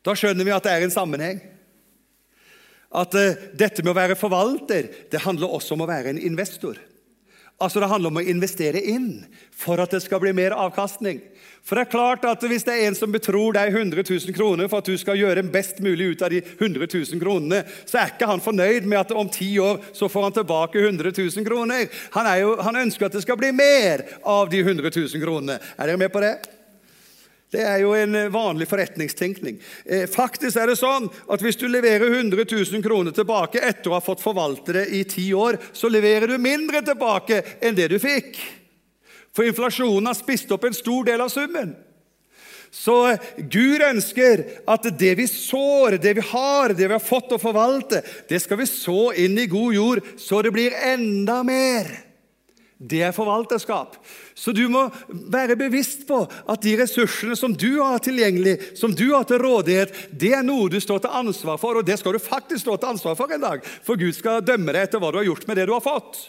[0.04, 1.40] Da skjønner vi at det er en sammenheng.
[2.90, 6.78] At uh, dette med å være forvalter det handler også om å være en investor.
[7.60, 11.18] Altså Det handler om å investere inn for at det skal bli mer avkastning.
[11.60, 14.68] For det er klart at Hvis det er en som betror deg 100 000 kroner
[14.68, 18.14] for at du skal gjøre best mulig ut av de 100 000 kronene, så er
[18.14, 21.84] ikke han fornøyd med at om ti år så får han tilbake 100 000 kroner.
[22.16, 25.60] Han, jo, han ønsker at det skal bli mer av de 100 000 kronene.
[25.76, 26.38] Er dere med på det?
[27.50, 29.58] Det er jo en eh, vanlig forretningstenkning.
[29.84, 33.96] Eh, faktisk er det sånn at Hvis du leverer 100 000 kroner tilbake etter å
[33.96, 37.98] ha fått forvalte det i ti år, så leverer du mindre tilbake enn det du
[37.98, 38.38] fikk.
[39.34, 41.74] For inflasjonen har spist opp en stor del av summen.
[42.70, 47.34] Så eh, Gud ønsker at det vi sår, det vi har, det vi har fått
[47.34, 51.90] å forvalte, det skal vi så inn i god jord, så det blir enda mer.
[52.80, 53.98] Det er forvalterskap.
[54.32, 54.86] Så du må
[55.28, 59.92] være bevisst på at de ressursene som du har tilgjengelig, som du har til rådighet,
[60.16, 62.94] det er noe du står til ansvar for, og det skal du faktisk stå til
[62.94, 63.68] ansvar for en dag.
[63.84, 66.24] For Gud skal dømme deg etter hva du har gjort med det du har fått.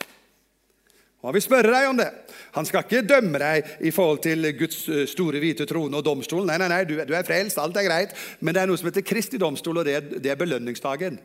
[1.24, 2.12] Han vil spørre deg om det.
[2.58, 6.50] Han skal ikke dømme deg i forhold til Guds eh, store hvite trone og domstolen.
[6.50, 8.18] Nei, nei, nei, du, er frelst, alt er greit.
[8.42, 11.22] Men det er noe som heter Kristi domstol, og det det er belønningsdagen.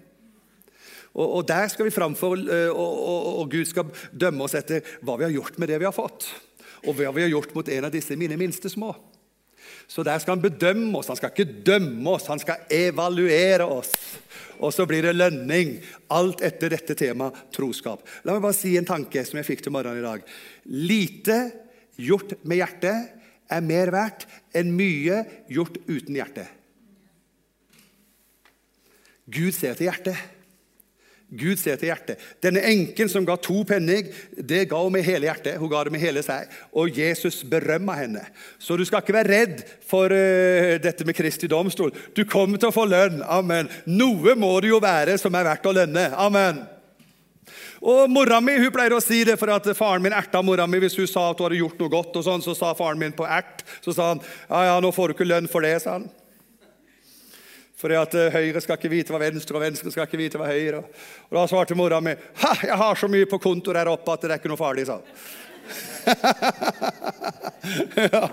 [1.16, 4.84] Og, og, Der skal vi framfor, eh, og, og, og Gud skal dømme oss etter
[5.00, 6.28] hva vi har gjort med det vi har fått.
[6.84, 8.92] Og hva vi har gjort mot en av disse mine minste små.
[9.88, 11.08] Så der skal han bedømme oss.
[11.08, 13.92] Han skal ikke dømme oss, han skal evaluere oss.
[14.58, 15.76] Og så blir det lønning.
[16.12, 18.04] Alt etter dette temaet troskap.
[18.24, 20.26] La meg bare si en tanke som jeg fikk til morgenen i dag.
[20.66, 21.38] Lite
[21.96, 23.14] gjort med hjertet
[23.52, 24.26] er mer verdt
[24.56, 26.48] enn mye gjort uten hjerte.
[29.26, 30.35] Gud ser til hjertet.
[31.26, 32.20] Gud ser til hjertet.
[32.44, 34.06] Denne enken som ga to penning,
[34.38, 35.56] det ga hun med hele hjertet.
[35.58, 36.52] Hun ga det med hele seg.
[36.70, 38.22] Og Jesus berømma henne.
[38.62, 41.90] Så du skal ikke være redd for uh, dette med Kristi domstol.
[42.14, 43.24] Du kommer til å få lønn.
[43.26, 43.66] Amen.
[43.90, 46.06] Noe må det jo være som er verdt å lønne.
[46.14, 46.62] Amen.
[47.82, 50.78] Og Mora mi hun pleier å si det, for at faren min erta mora mi
[50.82, 52.16] hvis hun sa at hun hadde gjort noe godt.
[52.16, 55.10] og sånn, Så sa faren min på ert så sa han, ja, ja, nå får
[55.10, 55.82] du ikke lønn for det.
[55.82, 56.08] sa han.
[57.76, 60.48] Fordi at eh, Høyre skal ikke vite hva venstre, og venstre skal ikke vite hva
[60.48, 60.80] høyre.
[61.28, 64.24] Og Da svarte mora mi ha, jeg har så mye på konto der oppe at
[64.24, 64.88] det er ikke noe farlig.
[64.88, 65.00] sa
[68.06, 68.28] ja.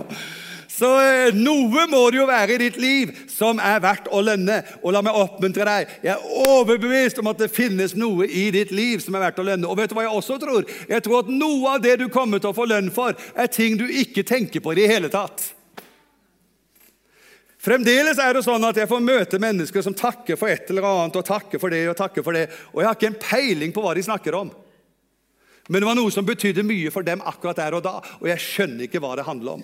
[0.73, 4.61] Så eh, noe må det jo være i ditt liv som er verdt å lønne.
[4.81, 5.91] Og la meg oppmuntre deg.
[6.05, 9.47] Jeg er overbevist om at det finnes noe i ditt liv som er verdt å
[9.51, 9.69] lønne.
[9.69, 10.65] Og vet du hva jeg også tror?
[10.89, 13.77] Jeg tror at noe av det du kommer til å få lønn for, er ting
[13.77, 15.51] du ikke tenker på i det hele tatt.
[17.63, 21.15] Fremdeles er det sånn at jeg får møte mennesker som takker for et eller annet,
[21.15, 23.85] og takker for det og takker for det, og jeg har ikke en peiling på
[23.85, 24.51] hva de snakker om.
[25.71, 28.43] Men det var noe som betydde mye for dem akkurat der og da, og jeg
[28.43, 29.63] skjønner ikke hva det handler om.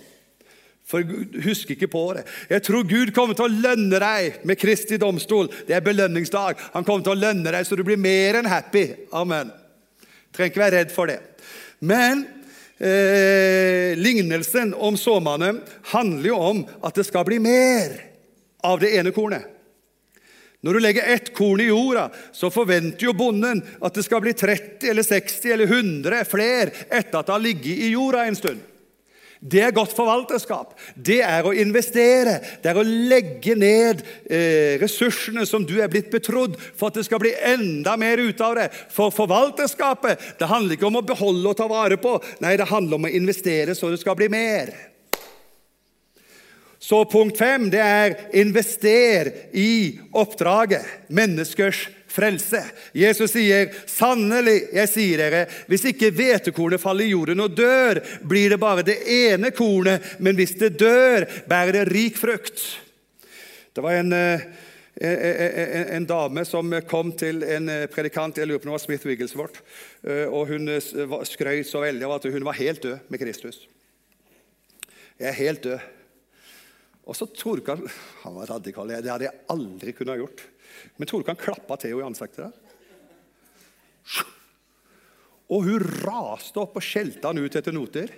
[0.89, 1.03] For
[1.43, 2.23] husker ikke på det.
[2.49, 5.51] Jeg tror Gud kommer til å lønne deg med Kristi domstol.
[5.67, 6.57] Det er belønningsdag.
[6.73, 8.87] Han kommer til å lønne deg så du blir mer enn happy.
[9.13, 9.51] Amen.
[10.33, 11.19] Trenger ikke være redd for det.
[11.85, 12.25] Men
[12.79, 15.61] eh, lignelsen om såmannen
[15.93, 17.95] handler jo om at det skal bli mer
[18.63, 19.45] av det ene kornet.
[20.59, 24.33] Når du legger ett korn i jorda, så forventer jo bonden at det skal bli
[24.35, 28.59] 30 eller 60 eller 100 flere etter at det har ligget i jorda en stund.
[29.39, 30.73] Det er godt forvalterskap.
[30.99, 32.35] Det er å investere.
[32.59, 37.05] Det er å legge ned eh, ressursene som du er blitt betrodd, for at det
[37.07, 38.67] skal bli enda mer ut av det.
[38.91, 42.17] For forvalterskapet det handler ikke om å beholde og ta vare på.
[42.43, 44.73] Nei, det handler om å investere så det skal bli mer.
[46.79, 50.83] Så punkt fem det er invester i oppdraget.
[51.15, 52.63] Menneskers frelse.
[52.93, 58.49] Jesus sier, 'Sannelig, jeg sier dere, hvis ikke hvetekornet faller i jorden og dør, blir
[58.53, 62.65] det bare det ene kornet, men hvis det dør, bærer det rik frukt.'
[63.73, 64.41] Det var en, en,
[64.99, 69.61] en, en dame som kom til en predikant, jeg lurer på om var Smith Wigglesworth,
[70.33, 73.61] og hun skrøt så veldig av at hun var helt død med Kristus.
[75.19, 75.79] Jeg er helt død.
[77.09, 77.87] Og så trodde han
[78.23, 78.87] Han var radikal.
[78.87, 80.43] Det hadde jeg aldri kunnet gjort.
[80.97, 82.49] Men tror du ikke han klappa til henne i ansiktet?
[82.49, 84.25] der?
[85.49, 88.11] Og hun raste opp og skjelte han ut etter noter.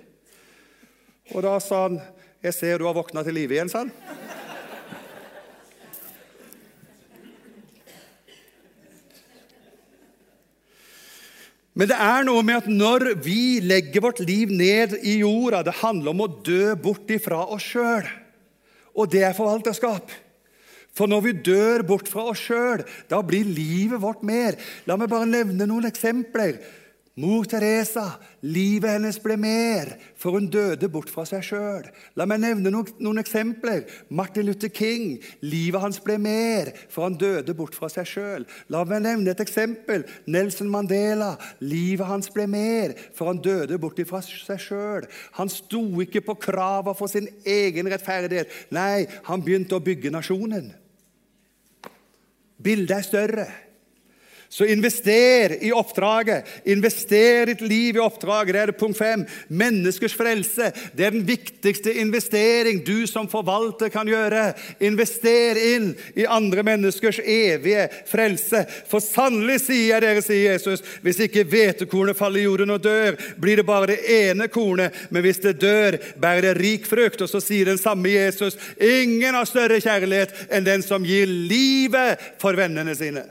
[1.32, 2.00] Og da sa han,
[2.42, 3.92] 'Jeg ser du har våkna til live igjen', sa han.
[11.72, 15.80] Men det er noe med at når vi legger vårt liv ned i jorda, det
[15.80, 18.04] handler om å dø bort ifra oss sjøl.
[18.92, 20.12] Og det er forvalterskap.
[20.92, 24.58] For når vi dør bort fra oss sjøl, da blir livet vårt mer.
[24.86, 26.60] La meg bare nevne noen eksempler.
[27.20, 31.84] Mor Teresa, livet hennes ble mer, for hun døde bort fra seg sjøl.
[32.16, 33.82] La meg nevne noen, noen, eksempler.
[34.08, 38.48] Martin Luther King, livet hans ble mer, for han døde bort fra seg sjøl.
[38.72, 40.06] La meg nevne et eksempel.
[40.24, 45.08] Nelson Mandela, livet hans ble mer, for han døde bort fra seg sjøl.
[45.36, 48.72] Han sto ikke på krava for sin egen rettferdighet.
[48.72, 50.72] Nei, han begynte å bygge nasjonen.
[52.62, 53.46] Bildet er større.
[54.52, 56.44] Så invester i oppdraget.
[56.64, 58.52] Invester ditt liv i oppdraget.
[58.52, 59.22] Det er det punkt fem.
[59.48, 60.66] Menneskers frelse.
[60.92, 64.50] Det er den viktigste investering du som forvalter kan gjøre.
[64.84, 68.66] Invester inn i andre menneskers evige frelse.
[68.92, 73.16] For sannelig sier jeg dere, sier Jesus, hvis ikke hvetekornet faller i jorden og dør,
[73.40, 77.24] blir det bare det ene kornet, men hvis det dør, bærer det rik frukt.
[77.24, 82.20] Og så sier den samme Jesus, ingen har større kjærlighet enn den som gir livet
[82.36, 83.30] for vennene sine.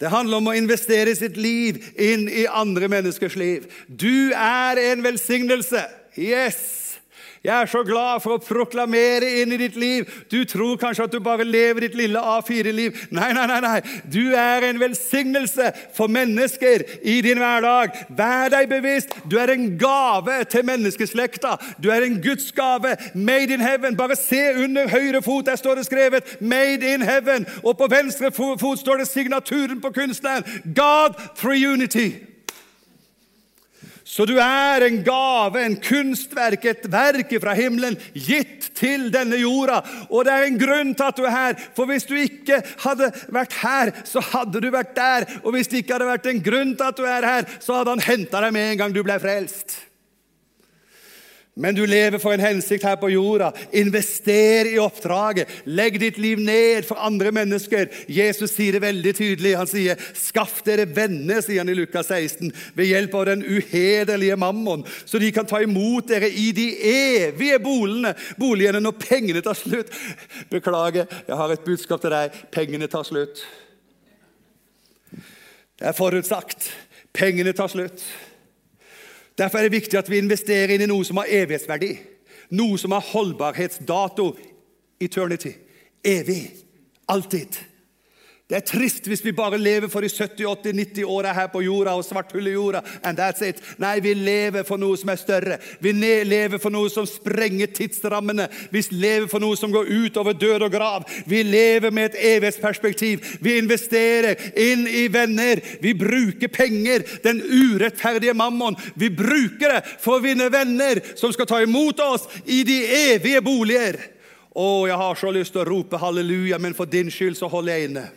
[0.00, 3.66] Det handler om å investere sitt liv inn i andre menneskers liv.
[3.86, 5.84] Du er en velsignelse.
[6.16, 6.89] Yes!
[7.44, 10.08] Jeg er så glad for å proklamere inn i ditt liv.
[10.28, 13.06] Du tror kanskje at du bare lever ditt lille A4-liv.
[13.16, 13.78] Nei, nei, nei, nei.
[14.12, 17.96] Du er en velsignelse for mennesker i din hverdag.
[18.12, 19.16] Vær deg bevisst.
[19.24, 21.56] Du er en gave til menneskeslekta.
[21.80, 22.92] Du er en Guds gave.
[23.14, 23.96] Made in heaven.
[23.96, 25.48] Bare se under høyre fot.
[25.48, 27.48] Der står det skrevet 'Made in heaven'.
[27.64, 30.44] Og på venstre fot står det signaturen på kunstneren.
[30.76, 32.29] God through unity.
[34.10, 39.78] Så du er en gave, en kunstverk, et verk fra himmelen, gitt til denne jorda.
[40.10, 41.60] Og det er en grunn til at du er her.
[41.76, 45.28] For hvis du ikke hadde vært her, så hadde du vært der.
[45.44, 47.94] Og hvis det ikke hadde vært en grunn til at du er her, så hadde
[47.94, 49.78] han henta deg med en gang du ble frelst.
[51.60, 53.50] Men du lever for en hensikt her på jorda.
[53.76, 55.50] Invester i oppdraget.
[55.68, 57.90] Legg ditt liv ned for andre mennesker.
[58.08, 59.52] Jesus sier det veldig tydelig.
[59.60, 64.36] Han sier, 'Skaff dere venner', sier han i Lukas 16, 'ved hjelp av den uhederlige
[64.40, 69.54] mammon', så de kan ta imot dere i de evige boligene, boligene når pengene tar
[69.54, 69.92] slutt.
[70.50, 72.32] Beklager, jeg har et budskap til deg.
[72.50, 73.44] Pengene tar slutt.
[75.78, 76.72] Det er forutsagt.
[77.12, 78.00] Pengene tar slutt.
[79.40, 81.94] Derfor er det viktig at vi investerer inn i noe som har evighetsverdi.
[82.60, 84.34] Noe som har holdbarhetsdato.
[85.00, 85.54] Eternity.
[86.04, 86.42] Evig.
[87.08, 87.56] Alltid.
[88.50, 92.02] Det er trist hvis vi bare lever for de 70-80-90 åra her på jorda og
[92.02, 92.80] svarthullet i jorda.
[93.04, 93.62] and that's it.
[93.78, 95.58] Nei, vi lever for noe som er større.
[95.78, 98.48] Vi lever for noe som sprenger tidsrammene.
[98.72, 101.06] Vi lever for noe som går utover død og grav.
[101.26, 103.22] Vi lever med et evighetsperspektiv.
[103.40, 105.62] Vi investerer inn i venner.
[105.80, 108.76] Vi bruker penger, den urettferdige mammon.
[108.98, 112.82] Vi bruker det for å vinne venner som skal ta imot oss i de
[113.14, 114.00] evige boliger.
[114.50, 117.78] Å, jeg har så lyst til å rope halleluja, men for din skyld så holder
[117.78, 118.10] jeg inne.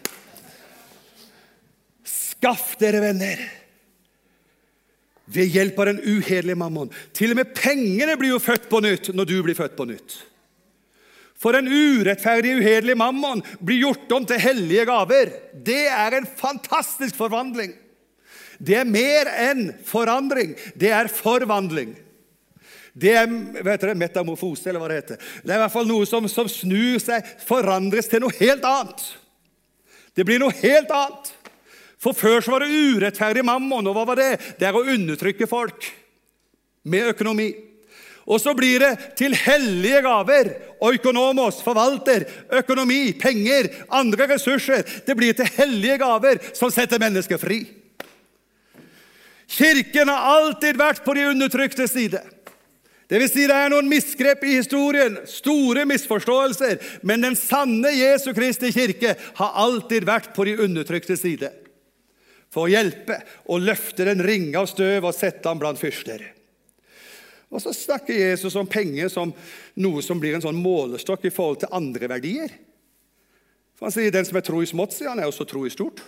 [2.43, 3.39] Skaff dere venner
[5.31, 6.89] ved hjelp av den uhederlige mammon.
[7.15, 10.17] Til og med pengene blir jo født på nytt når du blir født på nytt.
[11.39, 15.31] For den urettferdige, uhederlige mammon blir gjort om til hellige gaver.
[15.55, 17.71] Det er en fantastisk forvandling.
[18.59, 20.51] Det er mer enn forandring.
[20.75, 21.93] Det er forvandling.
[22.91, 23.31] Det er
[23.63, 25.23] dere, metamorfose, eller hva det heter.
[25.45, 29.07] Det er i hvert fall noe som, som snur seg, forandres til noe helt annet.
[30.11, 31.31] Det blir noe helt annet.
[32.03, 33.87] For før så var det urettferdig mammon.
[33.87, 34.31] Og hva var det?
[34.59, 35.87] Det er å undertrykke folk
[36.83, 37.53] med økonomi.
[38.23, 40.51] Og så blir det til hellige gaver.
[40.83, 42.25] Oikonomos, forvalter,
[42.59, 44.83] økonomi, penger, andre ressurser.
[45.07, 47.63] Det blir til hellige gaver som setter mennesket fri.
[49.53, 52.21] Kirken har alltid vært på de undertrykte side.
[53.11, 58.31] Det vil si det er noen misgrep i historien, store misforståelser, men den sanne Jesu
[58.33, 61.51] Kristi kirke har alltid vært på de undertrykte side.
[62.53, 63.17] For å hjelpe
[63.49, 66.21] og løfte den ringe av støv og sette ham blant fyrster.
[67.53, 69.33] Og så snakker Jesus om penger som
[69.77, 72.53] noe som blir en sånn målestokk i forhold til andre verdier.
[73.77, 75.73] For Han sier den som er tro i smått, sier han, er også tro i
[75.73, 76.01] stort.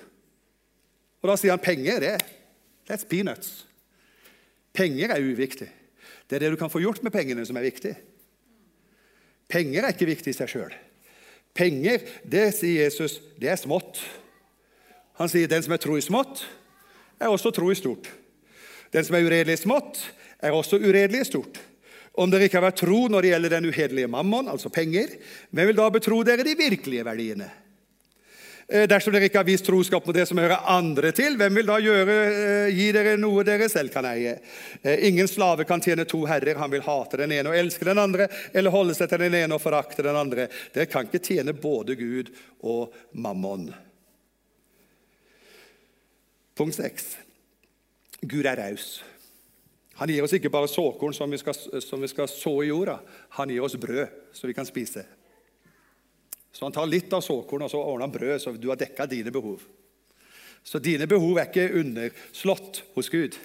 [1.22, 2.18] Og da sier han penger, det
[2.86, 3.64] that's peanuts.
[4.76, 5.70] Penger er uviktig.
[6.30, 7.93] Det er det du kan få gjort med pengene, som er viktig.
[9.50, 10.74] Penger er ikke viktig i seg sjøl.
[11.56, 14.02] Penger, det sier Jesus, det er smått.
[15.20, 16.43] Han sier den som er tro i smått,
[17.20, 18.09] er også tro i stort.
[18.91, 20.01] Den som er uredelig i smått,
[20.43, 21.59] er også uredelig i stort.
[22.16, 25.18] Om dere ikke har vært tro når det gjelder den uhederlige mammon, altså penger,
[25.51, 27.47] hvem vil da betro dere de virkelige verdiene?
[28.68, 31.68] Eh, dersom dere ikke har vist troskap mot det som hører andre til, hvem vil
[31.70, 34.39] da gjøre, eh, gi dere noe dere selv kan eie?
[34.82, 36.57] Eh, ingen slave kan tjene to herrer.
[36.57, 39.53] Han vil hate den ene og elske den andre, eller holde seg til den ene
[39.53, 40.47] og forakte den andre.
[40.74, 43.70] Dere kan ikke tjene både Gud og mammon.
[46.56, 47.18] Punkt 6.
[48.24, 49.03] Gud er raus.
[49.99, 52.97] Han gir oss ikke bare såkorn som vi, skal, som vi skal så i jorda.
[53.38, 55.06] Han gir oss brød så vi kan spise.
[56.56, 59.08] Så han tar litt av såkorn og så ordner han brød, så du har dekka
[59.12, 59.64] dine behov.
[60.66, 63.36] Så dine behov er ikke underslått hos Gud.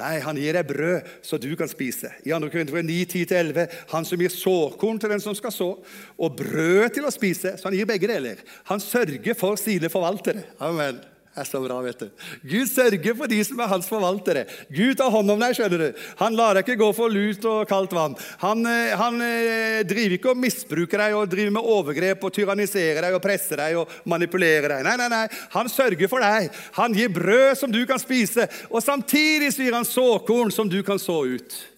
[0.00, 2.14] Nei, han gir deg brød så du kan spise.
[2.24, 2.50] I 2.
[2.54, 5.72] Korinter 9, 10-11, han som gir såkorn til den som skal så,
[6.16, 7.58] og brød til å spise.
[7.58, 8.40] Så han gir begge deler.
[8.70, 10.46] Han sørger for sine forvaltere.
[10.62, 11.02] Amen
[11.34, 12.10] er så bra, vet du.
[12.46, 14.44] Gud sørger for de som er hans forvaltere.
[14.70, 15.56] Gud tar hånd om deg.
[15.56, 16.02] skjønner du.
[16.20, 18.14] Han lar deg ikke gå for lut og kaldt vann.
[18.44, 23.02] Han, eh, han eh, driver ikke og misbruker deg og driver med overgrep og tyranniserer
[23.08, 24.86] deg og presser deg og manipulerer deg.
[24.86, 25.26] Nei, nei, nei.
[25.56, 26.50] Han sørger for deg.
[26.78, 31.02] Han gir brød som du kan spise, og samtidig gir han såkorn som du kan
[31.02, 31.73] så ut.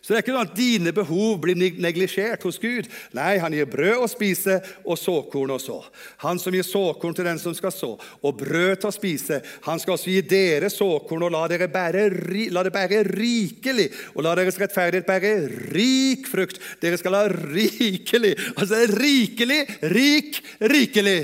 [0.00, 2.86] Så det er ikke noe at dine behov blir neglisjert hos Gud.
[3.16, 5.76] Nei, han gir brød å spise og såkorn å så.
[6.22, 9.82] Han som gir såkorn til den som skal så, og brød til å spise, han
[9.82, 12.06] skal også gi dere såkorn og la dere bære,
[12.48, 15.34] la det bære rikelig, og la deres rettferdighet bære
[15.76, 16.62] rik frukt.
[16.80, 18.32] Dere skal ha rikelig.
[18.56, 21.20] Altså rikelig, rik, rikelig.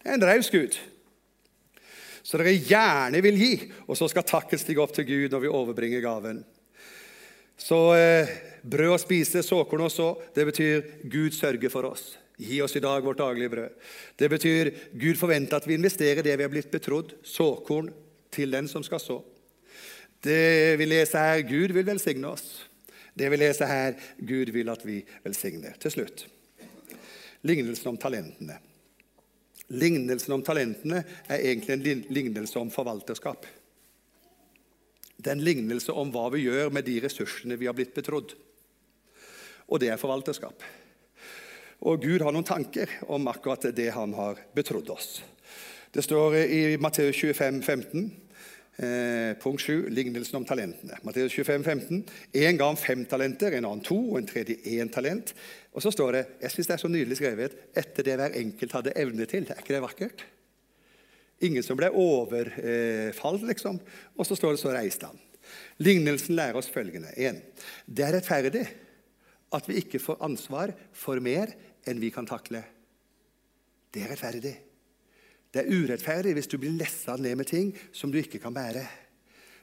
[0.00, 0.76] Det er en raus Gud
[2.30, 3.54] så dere gjerne vil gi,
[3.88, 6.44] og så skal takken stige opp til Gud når vi overbringer gaven.
[7.60, 8.32] Så eh,
[8.64, 12.14] brød å spise, såkorn å så, det betyr Gud sørger for oss.
[12.40, 13.76] Gi oss i dag vårt daglige brød.
[14.16, 17.92] Det betyr Gud forventer at vi investerer det vi har blitt betrodd, såkorn,
[18.32, 19.20] til den som skal så.
[20.24, 22.48] Det vi leser her, Gud vil velsigne oss.
[23.12, 25.76] Det vi leser her, Gud vil at vi velsigner.
[25.82, 26.28] Til slutt
[27.42, 28.58] lignelsen om talentene.
[29.70, 33.46] Lignelsen om talentene er egentlig en lignelse om forvalterskap.
[35.20, 38.32] Det er en lignelse om hva vi gjør med de ressursene vi har blitt betrodd.
[39.68, 40.64] Og det er forvalterskap.
[41.84, 45.20] Og Gud har noen tanker om akkurat det han har betrodd oss.
[45.92, 48.10] Det står i Matteus 25, 15,
[48.78, 51.00] eh, punkt 7, lignelsen om talentene.
[51.04, 52.04] Matteus 25, 15.
[52.32, 55.34] En ga ham fem talenter, en annen to, og en tredje én talent.
[55.74, 58.76] Og så står det jeg synes det er så nydelig skrevet, etter det hver enkelt
[58.78, 59.48] hadde evne til.
[59.50, 60.24] Er ikke det vakkert?
[61.40, 63.80] Ingen som ble overfalt, liksom.
[64.16, 65.20] Og så står det så reiste han.
[65.80, 67.12] Lignelsen lærer oss følgende.
[67.16, 67.40] 1.
[67.86, 68.66] Det er rettferdig
[69.56, 71.52] at vi ikke får ansvar for mer
[71.88, 72.62] enn vi kan takle.
[73.90, 74.56] Det er rettferdig.
[75.50, 78.84] Det er urettferdig hvis du blir lessa ned med ting som du ikke kan bære.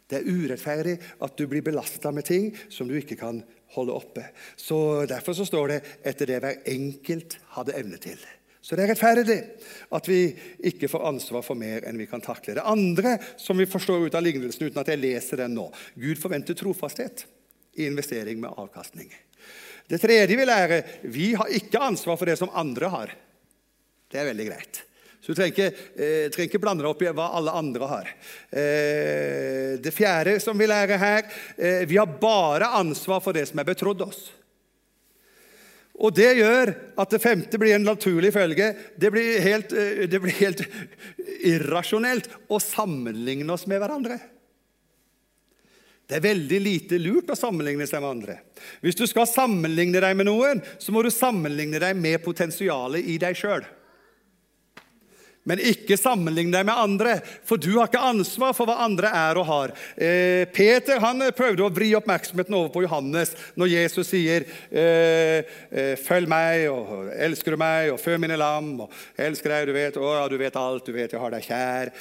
[0.08, 3.42] Det er urettferdig at du blir belasta med ting som du ikke kan
[3.76, 4.26] holde oppe.
[4.56, 8.37] Så Derfor så står det 'etter det hver enkelt hadde evne til'.
[8.68, 9.38] Så det er rettferdig
[9.96, 10.22] at vi
[10.68, 12.58] ikke får ansvar for mer enn vi kan takle.
[12.58, 16.20] Det andre som vi forstår ut av lignelsen, uten at jeg leser den nå Gud
[16.20, 17.24] forventer trofasthet
[17.80, 19.08] i investering med avkastning.
[19.88, 23.14] Det tredje vi lærer vi har ikke ansvar for det som andre har.
[24.12, 24.82] Det er veldig greit.
[25.24, 28.12] Så du trenger eh, trenger ikke blande deg opp i hva alle andre har.
[28.52, 31.24] Eh, det fjerde som vi lærer her
[31.56, 34.26] eh, vi har bare ansvar for det som er betrodd oss.
[35.98, 38.70] Og Det gjør at det femte blir en naturlig følge.
[38.98, 40.62] Det blir helt, eh, det blir helt
[41.54, 44.20] irrasjonelt å sammenligne oss med hverandre.
[46.08, 48.38] Det er veldig lite lurt å sammenligne seg med andre.
[48.80, 53.18] Hvis du skal sammenligne deg med noen, så må du sammenligne deg med potensialet i
[53.20, 53.66] deg sjøl.
[55.48, 57.14] Men ikke sammenlign deg med andre,
[57.48, 59.74] for du har ikke ansvar for hva andre er og har.
[59.96, 65.96] Eh, Peter han prøvde å vri oppmerksomheten over på Johannes når Jesus sier eh, eh,
[65.96, 69.96] 'Følg meg', og 'Elsker du meg', og 'Før mine lam', og 'Elsker deg', du vet,
[69.96, 71.94] 'Å ja, du vet alt', du vet 'jeg har deg kjær'.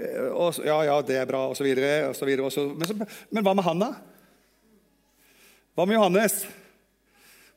[0.00, 3.92] Eh, og, ja, ja, det er bra, så, men, men hva med han, da?
[5.74, 6.40] Hva med Johannes?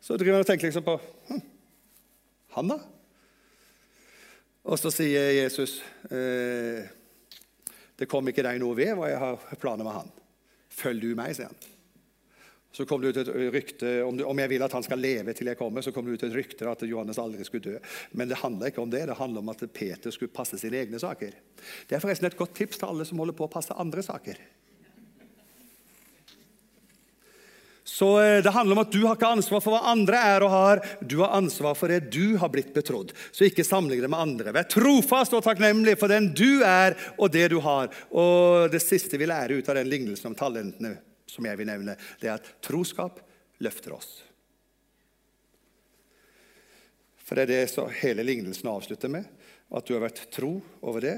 [0.01, 1.41] Så driver han og tenker liksom på hm,
[2.57, 2.77] Han, da?
[4.67, 5.79] Og så sier Jesus
[6.11, 6.83] eh,
[7.97, 10.13] det kom ikke deg noe ved hva jeg har planer med han.
[10.77, 11.73] Følg du meg, sier han.
[12.75, 15.57] Så kom det ut et rykte, om, jeg vil at han skal leve til jeg
[15.57, 17.79] kommer, så kom det ut et rykte at Johannes aldri skulle dø.
[18.11, 19.07] Men det handler ikke om det.
[19.09, 21.33] Det handler om at Peter skulle passe sine egne saker.
[21.89, 24.43] Det er forresten et godt tips til alle som holder på å passe andre saker.
[27.97, 30.51] Så eh, Det handler om at du har ikke ansvar for hva andre er og
[30.53, 30.81] har.
[31.01, 33.09] Du har ansvar for det du har blitt betrodd.
[33.33, 34.53] Så ikke sammenlign det med andre.
[34.53, 37.89] Vær trofast og takknemlig for den du er og det du har.
[38.13, 40.91] Og Det siste vi lærer ut av den lignelsen om talentene,
[41.25, 43.17] som jeg vil nevne, det er at troskap
[43.65, 44.11] løfter oss.
[47.25, 49.25] For det er det hele lignelsen avslutter med.
[49.73, 50.51] At du har vært tro
[50.85, 51.15] over det,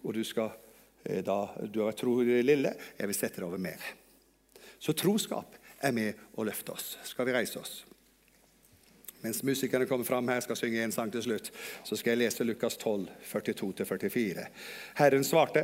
[0.00, 0.56] og du, skal,
[1.04, 1.36] eh, da,
[1.68, 2.72] du har vært tro i det lille.
[2.96, 3.84] Jeg vil sette det over mer.
[4.80, 6.94] Så troskap er med å løfte oss.
[7.06, 7.82] Skal vi reise oss?
[9.24, 11.46] Mens musikerne kommer fram her, skal synge en sang til slutt,
[11.86, 14.42] så skal jeg lese Lukas 12, 42-44.
[14.98, 15.62] Herren svarte,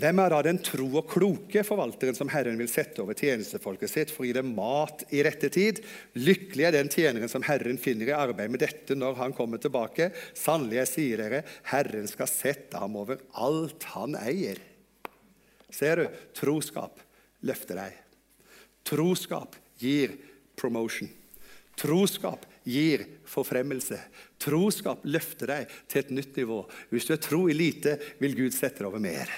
[0.00, 4.12] hvem er da den tro og kloke forvalteren som Herren vil sette over tjenestefolket sitt
[4.12, 5.80] for å gi dem mat i rette tid?
[6.20, 10.10] Lykkelig er den tjeneren som Herren finner i arbeid med dette når han kommer tilbake.
[10.36, 11.42] Sannelig, jeg sier dere,
[11.72, 14.60] Herren skal sette ham over alt han eier.
[15.72, 16.22] Ser du?
[16.36, 17.00] Troskap
[17.48, 18.09] løfter deg.
[18.90, 20.16] Troskap gir
[20.58, 21.08] promotion.
[21.78, 24.00] Troskap gir forfremmelse.
[24.42, 26.64] Troskap løfter deg til et nytt nivå.
[26.90, 29.30] Hvis du er tro i lite, vil Gud sette deg over mer.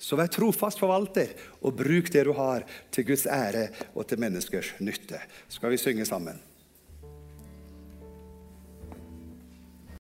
[0.00, 4.74] Så vær trofast forvalter, og bruk det du har, til Guds ære og til menneskers
[4.80, 5.20] nytte.
[5.52, 6.40] Skal vi synge sammen?